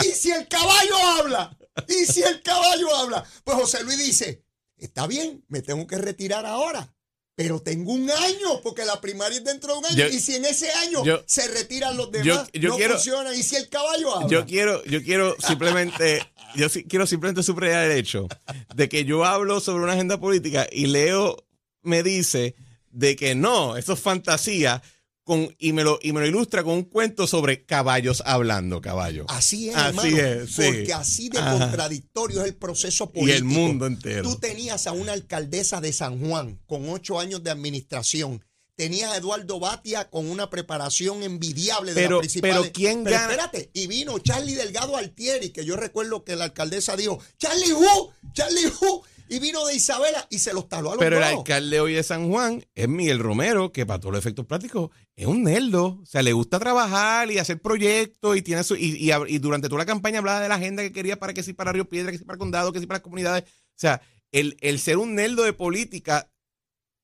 Y 0.05 0.09
si 0.11 0.31
el 0.31 0.47
caballo 0.49 0.97
habla, 1.19 1.57
y 1.89 2.05
si 2.07 2.23
el 2.23 2.43
caballo 2.43 2.95
habla, 2.95 3.25
pues 3.45 3.57
José 3.57 3.83
Luis 3.85 3.99
dice, 3.99 4.45
está 4.77 5.07
bien, 5.07 5.45
me 5.49 5.63
tengo 5.63 5.87
que 5.87 5.99
retirar 5.99 6.45
ahora. 6.47 6.95
Pero 7.37 7.63
tengo 7.63 7.93
un 7.93 8.11
año, 8.11 8.61
porque 8.63 8.85
la 8.85 9.01
primaria 9.01 9.39
es 9.39 9.45
dentro 9.45 9.73
de 9.73 9.79
un 9.79 9.87
año. 9.87 10.09
y 10.09 10.21
si 10.21 10.37
en 10.37 10.45
ese 10.45 10.71
año 10.73 11.03
se 11.25 11.49
retiran 11.49 11.97
los 11.97 12.13
demás, 12.13 12.51
no 12.53 12.77
funciona. 12.77 13.35
Y 13.35 13.43
si 13.43 13.57
el 13.57 13.71
caballo 13.71 14.15
habla. 14.15 14.29
Yo 14.29 14.45
quiero, 14.45 14.85
yo 14.85 15.03
quiero 15.03 15.35
simplemente, 15.39 16.23
yo 16.55 16.67
quiero 16.87 17.07
simplemente 17.07 17.43
subrayar 17.43 17.91
el 17.91 17.97
hecho 17.97 18.29
de 18.75 18.91
que 18.91 19.07
yo 19.07 19.25
hablo 19.25 19.61
sobre 19.61 19.85
una 19.85 19.95
agenda 19.95 20.21
política 20.21 20.67
y 20.71 20.87
Leo 20.87 21.43
me 21.83 22.03
dice 22.03 22.55
de 22.91 23.17
que 23.17 23.35
no, 23.35 23.77
eso 23.77 23.95
es 23.95 24.01
fantasía. 24.01 24.83
Con, 25.23 25.55
y, 25.59 25.73
me 25.73 25.85
lo, 25.85 25.99
y 26.03 26.13
me 26.13 26.21
lo 26.21 26.27
ilustra 26.27 26.65
con 26.65 26.75
un 26.75 26.83
cuento 26.85 27.27
sobre 27.27 27.65
caballos 27.65 28.23
hablando, 28.27 28.81
caballo. 28.81 29.27
Así 29.29 29.69
es, 29.69 29.77
así 29.77 30.19
es, 30.19 30.57
porque 30.57 30.93
así 30.93 31.29
de 31.29 31.39
contradictorio 31.39 32.41
es 32.41 32.49
el 32.49 32.57
proceso 32.57 33.11
político. 33.11 33.35
Y 33.35 33.37
el 33.37 33.45
mundo 33.45 33.87
entero. 33.87 34.29
Tú 34.29 34.37
tenías 34.37 34.87
a 34.87 34.93
una 34.93 35.13
alcaldesa 35.13 35.81
de 35.81 35.93
San 35.93 36.19
Juan 36.19 36.59
con 36.67 36.89
ocho 36.89 37.21
años 37.21 37.45
de 37.45 37.51
administración. 37.51 38.43
Tenías 38.75 39.13
a 39.13 39.19
Eduardo 39.19 39.61
Batia 39.61 40.09
con 40.09 40.27
una 40.27 40.49
preparación 40.49 41.23
envidiable 41.23 41.93
de 41.93 42.01
pero, 42.01 42.17
la 42.17 42.21
principal. 42.21 42.51
Pero 42.51 42.73
¿quién 42.73 43.05
pero 43.05 43.17
espérate, 43.17 43.71
y 43.75 43.87
vino 43.87 44.19
Charlie 44.21 44.55
Delgado 44.55 44.97
Altieri, 44.97 45.51
que 45.51 45.67
yo 45.67 45.77
recuerdo 45.77 46.25
que 46.25 46.35
la 46.35 46.45
alcaldesa 46.45 46.97
dijo, 46.97 47.21
Charlie 47.39 47.75
Who, 47.75 48.13
Charlie 48.33 48.73
Who, 48.81 49.05
y 49.31 49.39
vino 49.39 49.65
de 49.65 49.77
Isabela 49.77 50.27
y 50.29 50.41
se 50.41 50.53
los 50.53 50.69
taló 50.69 50.91
a 50.91 50.95
los 50.95 50.99
Pero 50.99 51.19
el 51.19 51.23
alcalde 51.23 51.81
hoy 51.81 51.95
de 51.95 52.03
San 52.03 52.29
Juan 52.29 52.67
es 52.75 52.89
Miguel 52.89 53.21
Romero, 53.21 53.71
que 53.71 53.87
para 53.87 54.01
todos 54.01 54.13
los 54.13 54.19
efectos 54.19 54.45
prácticos 54.45 54.91
es 55.15 55.25
un 55.27 55.45
nerdo. 55.45 56.01
O 56.03 56.07
sea, 56.07 56.23
le 56.23 56.33
gusta 56.33 56.59
trabajar 56.59 57.31
y 57.31 57.39
hacer 57.39 57.63
proyectos 57.63 58.37
y 58.37 58.43
tiene 58.43 58.65
su, 58.65 58.75
y, 58.75 59.09
durante 59.39 59.69
toda 59.69 59.79
la 59.79 59.87
campaña 59.87 60.19
hablaba 60.19 60.41
de 60.41 60.49
la 60.49 60.57
agenda 60.57 60.83
que 60.83 60.93
quería 60.93 61.17
para 61.17 61.33
que 61.33 61.45
sí 61.45 61.53
para 61.53 61.71
Río 61.71 61.89
Piedra, 61.89 62.11
que 62.11 62.19
sí 62.19 62.25
para 62.25 62.35
el 62.35 62.41
condado, 62.41 62.73
que 62.73 62.81
sí 62.81 62.87
para 62.87 62.97
las 62.97 63.05
comunidades. 63.05 63.45
O 63.45 63.77
sea, 63.77 64.03
el, 64.33 64.81
ser 64.81 64.99
un 64.99 65.15
nerdo 65.15 65.45
de 65.45 65.53
política 65.53 66.29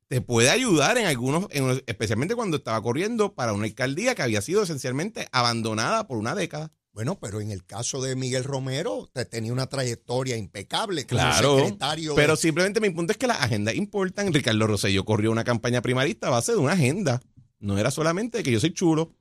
te 0.08 0.20
puede 0.20 0.50
ayudar 0.50 0.98
en 0.98 1.06
algunos, 1.06 1.46
especialmente 1.86 2.34
cuando 2.34 2.56
estaba 2.56 2.82
corriendo 2.82 3.36
para 3.36 3.52
una 3.52 3.66
alcaldía 3.66 4.16
que 4.16 4.22
había 4.22 4.42
sido 4.42 4.64
esencialmente 4.64 5.28
abandonada 5.30 6.08
por 6.08 6.18
una 6.18 6.34
década. 6.34 6.72
Bueno, 6.96 7.18
pero 7.20 7.42
en 7.42 7.50
el 7.50 7.62
caso 7.62 8.00
de 8.00 8.16
Miguel 8.16 8.42
Romero, 8.42 9.10
tenía 9.30 9.52
una 9.52 9.66
trayectoria 9.66 10.34
impecable 10.38 11.04
claro, 11.04 11.58
secretario. 11.58 12.14
Pero 12.14 12.36
simplemente 12.36 12.80
mi 12.80 12.88
punto 12.88 13.12
es 13.12 13.18
que 13.18 13.26
las 13.26 13.42
agendas 13.42 13.74
importan. 13.74 14.32
Ricardo 14.32 14.66
Rosselló 14.66 15.04
corrió 15.04 15.30
una 15.30 15.44
campaña 15.44 15.82
primarista 15.82 16.28
a 16.28 16.30
base 16.30 16.52
de 16.52 16.58
una 16.58 16.72
agenda. 16.72 17.20
No 17.58 17.76
era 17.76 17.90
solamente 17.90 18.42
que 18.42 18.50
yo 18.50 18.60
soy 18.60 18.72
chulo. 18.72 19.14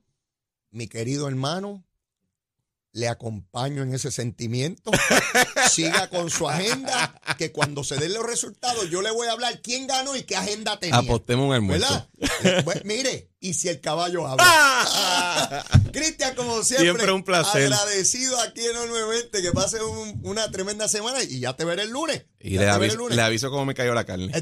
Mi 0.70 0.88
querido 0.88 1.28
hermano, 1.28 1.84
le 2.92 3.08
acompaño 3.08 3.82
en 3.82 3.92
ese 3.92 4.10
sentimiento. 4.10 4.90
Siga 5.70 6.08
con 6.08 6.30
su 6.30 6.48
agenda, 6.48 7.20
que 7.36 7.52
cuando 7.52 7.84
se 7.84 7.96
den 7.96 8.14
los 8.14 8.24
resultados 8.24 8.88
yo 8.88 9.02
le 9.02 9.10
voy 9.10 9.28
a 9.28 9.32
hablar 9.32 9.60
quién 9.60 9.86
ganó 9.86 10.16
y 10.16 10.22
qué 10.22 10.34
agenda 10.34 10.78
tenía. 10.78 10.96
Apostemos 10.96 11.48
un 11.48 11.52
almuerzo. 11.52 12.08
¿Verdad? 12.16 12.64
Pues, 12.64 12.86
mire, 12.86 13.28
y 13.40 13.54
si 13.54 13.68
el 13.68 13.80
caballo 13.80 14.26
habla. 14.26 15.64
Cristian, 15.92 16.34
como 16.34 16.62
siempre, 16.62 16.86
siempre 16.86 17.12
un 17.12 17.22
placer. 17.22 17.72
agradecido 17.72 18.40
aquí 18.40 18.64
enormemente, 18.66 19.42
que 19.42 19.52
pase 19.52 19.78
una 20.22 20.50
tremenda 20.50 20.88
semana 20.88 21.22
y 21.22 21.40
ya 21.40 21.54
te 21.54 21.64
veré 21.64 21.82
el 21.82 21.90
lunes. 21.90 22.24
Y 22.40 22.58
le 22.58 22.68
aviso, 22.68 23.08
le 23.08 23.22
aviso, 23.22 23.50
cómo 23.50 23.64
me 23.64 23.74
cayó 23.74 23.94
la 23.94 24.04
carne. 24.04 24.32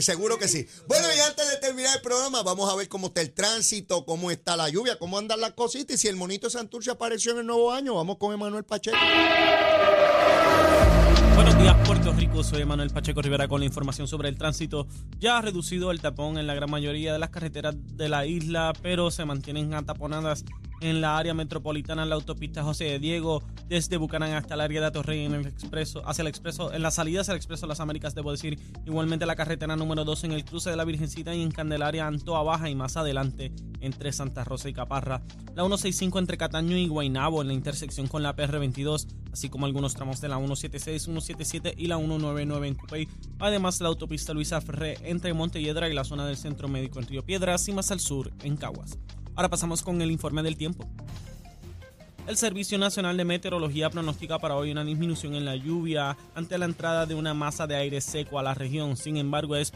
Seguro 0.00 0.38
que 0.38 0.48
sí. 0.48 0.66
Bueno, 0.86 1.06
y 1.14 1.20
antes 1.20 1.48
de 1.48 1.56
terminar 1.58 1.96
el 1.96 2.02
programa, 2.02 2.42
vamos 2.42 2.72
a 2.72 2.76
ver 2.76 2.88
cómo 2.88 3.08
está 3.08 3.20
el 3.20 3.32
tránsito, 3.32 4.04
cómo 4.04 4.30
está 4.30 4.56
la 4.56 4.68
lluvia, 4.68 4.98
cómo 4.98 5.18
andan 5.18 5.40
las 5.40 5.52
cositas 5.52 5.96
y 5.96 5.98
si 5.98 6.08
el 6.08 6.16
monito 6.16 6.48
Santurce 6.50 6.90
apareció 6.90 7.32
en 7.32 7.38
el 7.38 7.46
nuevo 7.46 7.72
año. 7.72 7.94
Vamos 7.94 8.18
con 8.18 8.32
Emanuel 8.32 8.64
Pacheco. 8.64 8.96
Buenos 11.34 11.49
días, 11.62 11.76
Puerto 11.86 12.12
Rico. 12.12 12.42
Soy 12.42 12.62
Emanuel 12.62 12.90
Pacheco 12.90 13.20
Rivera 13.20 13.48
con 13.48 13.60
la 13.60 13.66
información 13.66 14.08
sobre 14.08 14.28
el 14.28 14.36
tránsito. 14.36 14.86
Ya 15.18 15.36
ha 15.36 15.42
reducido 15.42 15.90
el 15.90 16.00
tapón 16.00 16.38
en 16.38 16.46
la 16.46 16.54
gran 16.54 16.70
mayoría 16.70 17.12
de 17.12 17.18
las 17.18 17.30
carreteras 17.30 17.76
de 17.96 18.08
la 18.08 18.24
isla, 18.26 18.72
pero 18.82 19.10
se 19.10 19.24
mantienen 19.24 19.74
ataponadas 19.74 20.44
en 20.80 21.00
la 21.00 21.18
área 21.18 21.34
metropolitana 21.34 22.02
en 22.02 22.08
la 22.08 22.14
autopista 22.14 22.62
José 22.62 22.84
de 22.84 22.98
Diego, 22.98 23.42
desde 23.68 23.98
Bucanán 23.98 24.32
hasta 24.32 24.54
el 24.54 24.62
área 24.62 24.80
de 24.80 24.86
Atorrey 24.86 25.24
en 25.24 25.34
el 25.34 25.46
expreso, 25.46 26.02
hacia 26.08 26.22
el 26.22 26.28
expreso, 26.28 26.72
en 26.72 26.82
la 26.82 26.90
salida 26.90 27.20
hacia 27.20 27.32
el 27.32 27.36
expreso 27.36 27.66
de 27.66 27.68
las 27.68 27.80
Américas, 27.80 28.14
debo 28.14 28.32
decir, 28.32 28.58
igualmente 28.86 29.26
la 29.26 29.36
carretera 29.36 29.76
número 29.76 30.04
2 30.04 30.24
en 30.24 30.32
el 30.32 30.44
cruce 30.44 30.70
de 30.70 30.76
la 30.76 30.84
Virgencita 30.84 31.34
y 31.34 31.42
en 31.42 31.50
Candelaria, 31.50 32.06
Antoa 32.06 32.42
Baja 32.42 32.70
y 32.70 32.74
más 32.74 32.96
adelante 32.96 33.52
entre 33.80 34.12
Santa 34.12 34.44
Rosa 34.44 34.68
y 34.68 34.72
Caparra, 34.72 35.22
la 35.54 35.62
165 35.62 36.18
entre 36.18 36.38
Cataño 36.38 36.76
y 36.76 36.88
Guaynabo 36.88 37.42
en 37.42 37.48
la 37.48 37.54
intersección 37.54 38.08
con 38.08 38.22
la 38.22 38.34
PR22, 38.34 39.06
así 39.32 39.48
como 39.48 39.66
algunos 39.66 39.94
tramos 39.94 40.20
de 40.20 40.28
la 40.28 40.36
176, 40.36 41.02
177 41.02 41.44
y 41.52 41.86
la 41.86 41.96
199 41.96 42.68
en 42.68 42.74
Cupey, 42.74 43.08
además 43.38 43.80
la 43.80 43.88
autopista 43.88 44.32
Luisa 44.32 44.60
Ferré 44.60 44.98
entre 45.02 45.34
Montelledra 45.34 45.88
y 45.88 45.94
la 45.94 46.04
zona 46.04 46.26
del 46.26 46.36
Centro 46.36 46.68
Médico 46.68 46.98
en 46.98 47.06
Río 47.06 47.24
Piedras 47.24 47.66
y 47.68 47.72
más 47.72 47.90
al 47.90 48.00
sur 48.00 48.30
en 48.42 48.56
Caguas. 48.56 48.98
Ahora 49.34 49.48
pasamos 49.48 49.82
con 49.82 50.00
el 50.02 50.10
informe 50.10 50.42
del 50.42 50.56
tiempo. 50.56 50.88
El 52.26 52.36
Servicio 52.36 52.78
Nacional 52.78 53.16
de 53.16 53.24
Meteorología 53.24 53.90
pronostica 53.90 54.38
para 54.38 54.54
hoy 54.54 54.70
una 54.70 54.84
disminución 54.84 55.34
en 55.34 55.44
la 55.44 55.56
lluvia 55.56 56.16
ante 56.34 56.58
la 56.58 56.66
entrada 56.66 57.06
de 57.06 57.14
una 57.14 57.34
masa 57.34 57.66
de 57.66 57.74
aire 57.74 58.00
seco 58.00 58.38
a 58.38 58.42
la 58.42 58.54
región. 58.54 58.96
Sin 58.96 59.16
embargo, 59.16 59.56
es, 59.56 59.72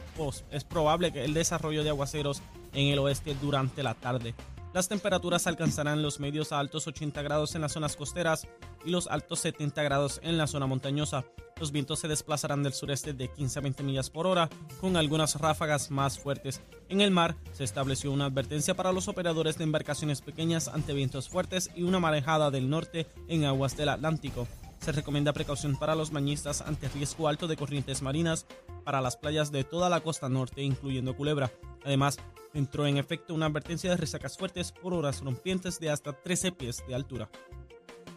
es 0.53 0.63
probable 0.63 1.13
que 1.13 1.25
el 1.25 1.35
desarrollo 1.35 1.83
de 1.83 1.91
aguaceros 1.91 2.43
en 2.73 2.89
el 2.89 2.99
oeste 3.01 3.35
durante 3.41 3.83
la 3.83 3.95
tarde. 3.95 4.35
Las 4.75 4.89
temperaturas 4.89 5.47
alcanzarán 5.47 6.03
los 6.03 6.19
medios 6.19 6.51
a 6.51 6.59
altos 6.59 6.89
80 6.89 7.23
grados 7.23 7.55
en 7.55 7.61
las 7.61 7.71
zonas 7.71 7.95
costeras 7.95 8.49
y 8.85 8.91
los 8.91 9.07
altos 9.07 9.39
70 9.39 9.81
grados 9.85 10.19
en 10.25 10.37
la 10.37 10.49
zona 10.49 10.67
montañosa. 10.67 11.25
Los 11.61 11.71
vientos 11.71 12.01
se 12.01 12.09
desplazarán 12.09 12.65
del 12.65 12.73
sureste 12.73 13.13
de 13.13 13.29
15 13.29 13.61
a 13.61 13.63
20 13.63 13.85
millas 13.85 14.11
por 14.11 14.27
hora, 14.27 14.51
con 14.81 14.97
algunas 14.97 15.37
ráfagas 15.41 15.93
más 15.93 16.19
fuertes. 16.19 16.61
En 16.89 17.03
el 17.03 17.13
mar 17.13 17.37
se 17.53 17.63
estableció 17.63 18.11
una 18.11 18.25
advertencia 18.25 18.75
para 18.75 18.91
los 18.91 19.07
operadores 19.07 19.57
de 19.59 19.63
embarcaciones 19.63 20.23
pequeñas 20.23 20.67
ante 20.67 20.93
vientos 20.93 21.29
fuertes 21.29 21.71
y 21.77 21.85
una 21.85 22.01
marejada 22.01 22.51
del 22.51 22.69
norte 22.69 23.07
en 23.29 23.45
aguas 23.45 23.77
del 23.77 23.91
Atlántico. 23.91 24.49
Se 24.81 24.91
recomienda 24.91 25.33
precaución 25.33 25.77
para 25.77 25.95
los 25.95 26.11
bañistas 26.11 26.63
ante 26.63 26.89
riesgo 26.89 27.29
alto 27.29 27.47
de 27.47 27.57
corrientes 27.57 28.03
marinas 28.03 28.45
para 28.85 29.01
las 29.01 29.17
playas 29.17 29.51
de 29.51 29.65
toda 29.65 29.89
la 29.89 30.01
costa 30.01 30.29
norte, 30.29 30.63
incluyendo 30.63 31.17
Culebra. 31.17 31.51
Además, 31.85 32.19
entró 32.53 32.87
en 32.87 32.99
efecto 32.99 33.35
una 33.35 33.47
advertencia 33.47 33.91
de 33.91 33.97
resacas 33.97 34.37
fuertes 34.37 34.73
por 34.73 34.95
horas 34.95 35.21
rompientes 35.21 35.81
de 35.81 35.91
hasta 35.91 36.13
13 36.13 36.53
pies 36.53 36.85
de 36.87 36.95
altura. 36.95 37.29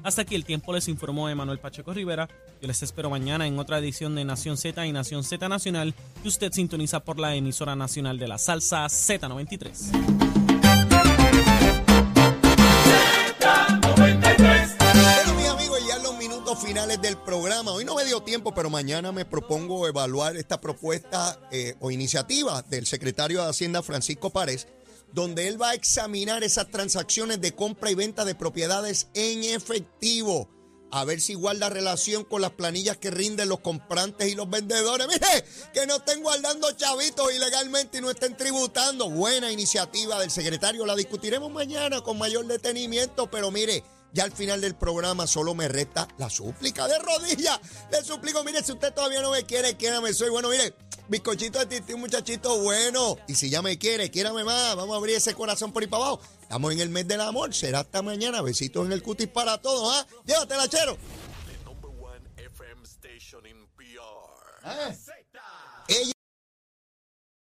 Hasta 0.04 0.22
aquí 0.22 0.36
el 0.36 0.46
tiempo 0.46 0.72
les 0.74 0.88
informó 0.88 1.28
Emanuel 1.28 1.60
Pacheco 1.60 1.94
Rivera. 1.94 2.30
Yo 2.62 2.68
les 2.68 2.84
espero 2.84 3.10
mañana 3.10 3.48
en 3.48 3.58
otra 3.60 3.80
edición 3.80 4.16
de 4.16 4.26
Nación 4.26 4.58
Z 4.58 4.86
y 4.86 4.92
Nación 4.92 5.24
Z 5.24 5.50
Nacional 5.50 5.94
que 6.22 6.28
usted 6.28 6.52
sintoniza 6.52 7.00
por 7.02 7.20
la 7.20 7.36
emisora 7.36 7.76
nacional 7.76 8.20
de 8.20 8.28
la 8.28 8.38
salsa 8.38 8.86
Z93. 8.86 10.38
finales 16.58 17.02
del 17.02 17.17
Hoy 17.66 17.86
no 17.86 17.96
me 17.96 18.06
dio 18.06 18.22
tiempo, 18.22 18.54
pero 18.54 18.70
mañana 18.70 19.12
me 19.12 19.26
propongo 19.26 19.88
evaluar 19.88 20.38
esta 20.38 20.62
propuesta 20.62 21.40
eh, 21.52 21.74
o 21.80 21.90
iniciativa 21.90 22.62
del 22.62 22.86
secretario 22.86 23.42
de 23.42 23.50
Hacienda 23.50 23.82
Francisco 23.82 24.30
Párez, 24.30 24.68
donde 25.12 25.48
él 25.48 25.60
va 25.60 25.72
a 25.72 25.74
examinar 25.74 26.44
esas 26.44 26.70
transacciones 26.70 27.42
de 27.42 27.56
compra 27.56 27.90
y 27.90 27.96
venta 27.96 28.26
de 28.26 28.36
propiedades 28.36 29.08
en 29.16 29.44
efectivo. 29.44 30.48
A 30.92 31.04
ver 31.04 31.20
si 31.20 31.34
guarda 31.34 31.68
relación 31.70 32.26
con 32.26 32.44
las 32.44 32.52
planillas 32.52 32.98
que 32.98 33.10
rinden 33.10 33.50
los 33.50 33.62
comprantes 33.62 34.32
y 34.32 34.36
los 34.36 34.48
vendedores. 34.48 35.08
Mire, 35.10 35.44
que 35.74 35.88
no 35.88 35.96
estén 35.96 36.22
guardando 36.22 36.72
chavitos 36.74 37.34
ilegalmente 37.34 37.98
y 37.98 38.02
no 38.02 38.12
estén 38.12 38.38
tributando. 38.38 39.10
Buena 39.10 39.52
iniciativa 39.52 40.20
del 40.20 40.30
secretario. 40.30 40.86
La 40.86 40.96
discutiremos 40.96 41.52
mañana 41.52 42.02
con 42.02 42.20
mayor 42.20 42.46
detenimiento, 42.46 43.32
pero 43.32 43.50
mire, 43.50 43.84
ya 44.14 44.24
al 44.24 44.32
final 44.32 44.62
del 44.62 44.76
programa 44.76 45.28
solo 45.28 45.54
me 45.54 45.68
resta 45.68 46.08
la 46.18 46.30
súplica 46.30 46.88
de 46.88 46.98
rodillas. 47.00 47.60
Le 47.92 48.04
suplico, 48.04 48.44
mire, 48.44 48.64
si 48.64 48.72
usted 48.72 48.94
todavía 48.94 49.22
no 49.22 49.32
me 49.32 49.44
quiere, 49.44 49.76
me 50.02 50.14
soy. 50.14 50.30
Bueno, 50.30 50.50
mire, 50.50 50.74
bizcochito 51.08 51.60
de 51.60 51.66
titi, 51.66 51.94
un 51.94 52.02
muchachito 52.02 52.60
bueno. 52.62 53.18
Y 53.28 53.36
si 53.36 53.50
ya 53.50 53.62
me 53.62 53.78
quiere, 53.78 54.10
quiérame 54.10 54.44
más. 54.44 54.76
Vamos 54.76 54.94
a 54.94 54.98
abrir 54.98 55.16
ese 55.16 55.34
corazón 55.34 55.72
por 55.72 55.84
ahí 55.84 55.88
para 55.88 56.04
abajo. 56.04 56.22
Estamos 56.42 56.72
en 56.74 56.80
el 56.80 56.90
mes 56.90 57.08
del 57.08 57.22
amor. 57.22 57.54
Será 57.54 57.82
hasta 57.82 58.02
mañana. 58.02 58.42
Besitos 58.42 58.86
en 58.86 58.94
el 58.94 59.04
cutis 59.04 59.28
para 59.28 59.58
todos, 59.58 59.96
¿ah? 59.96 60.08
Llévatela, 60.26 60.68
chero. 60.68 60.98
Number 65.88 66.17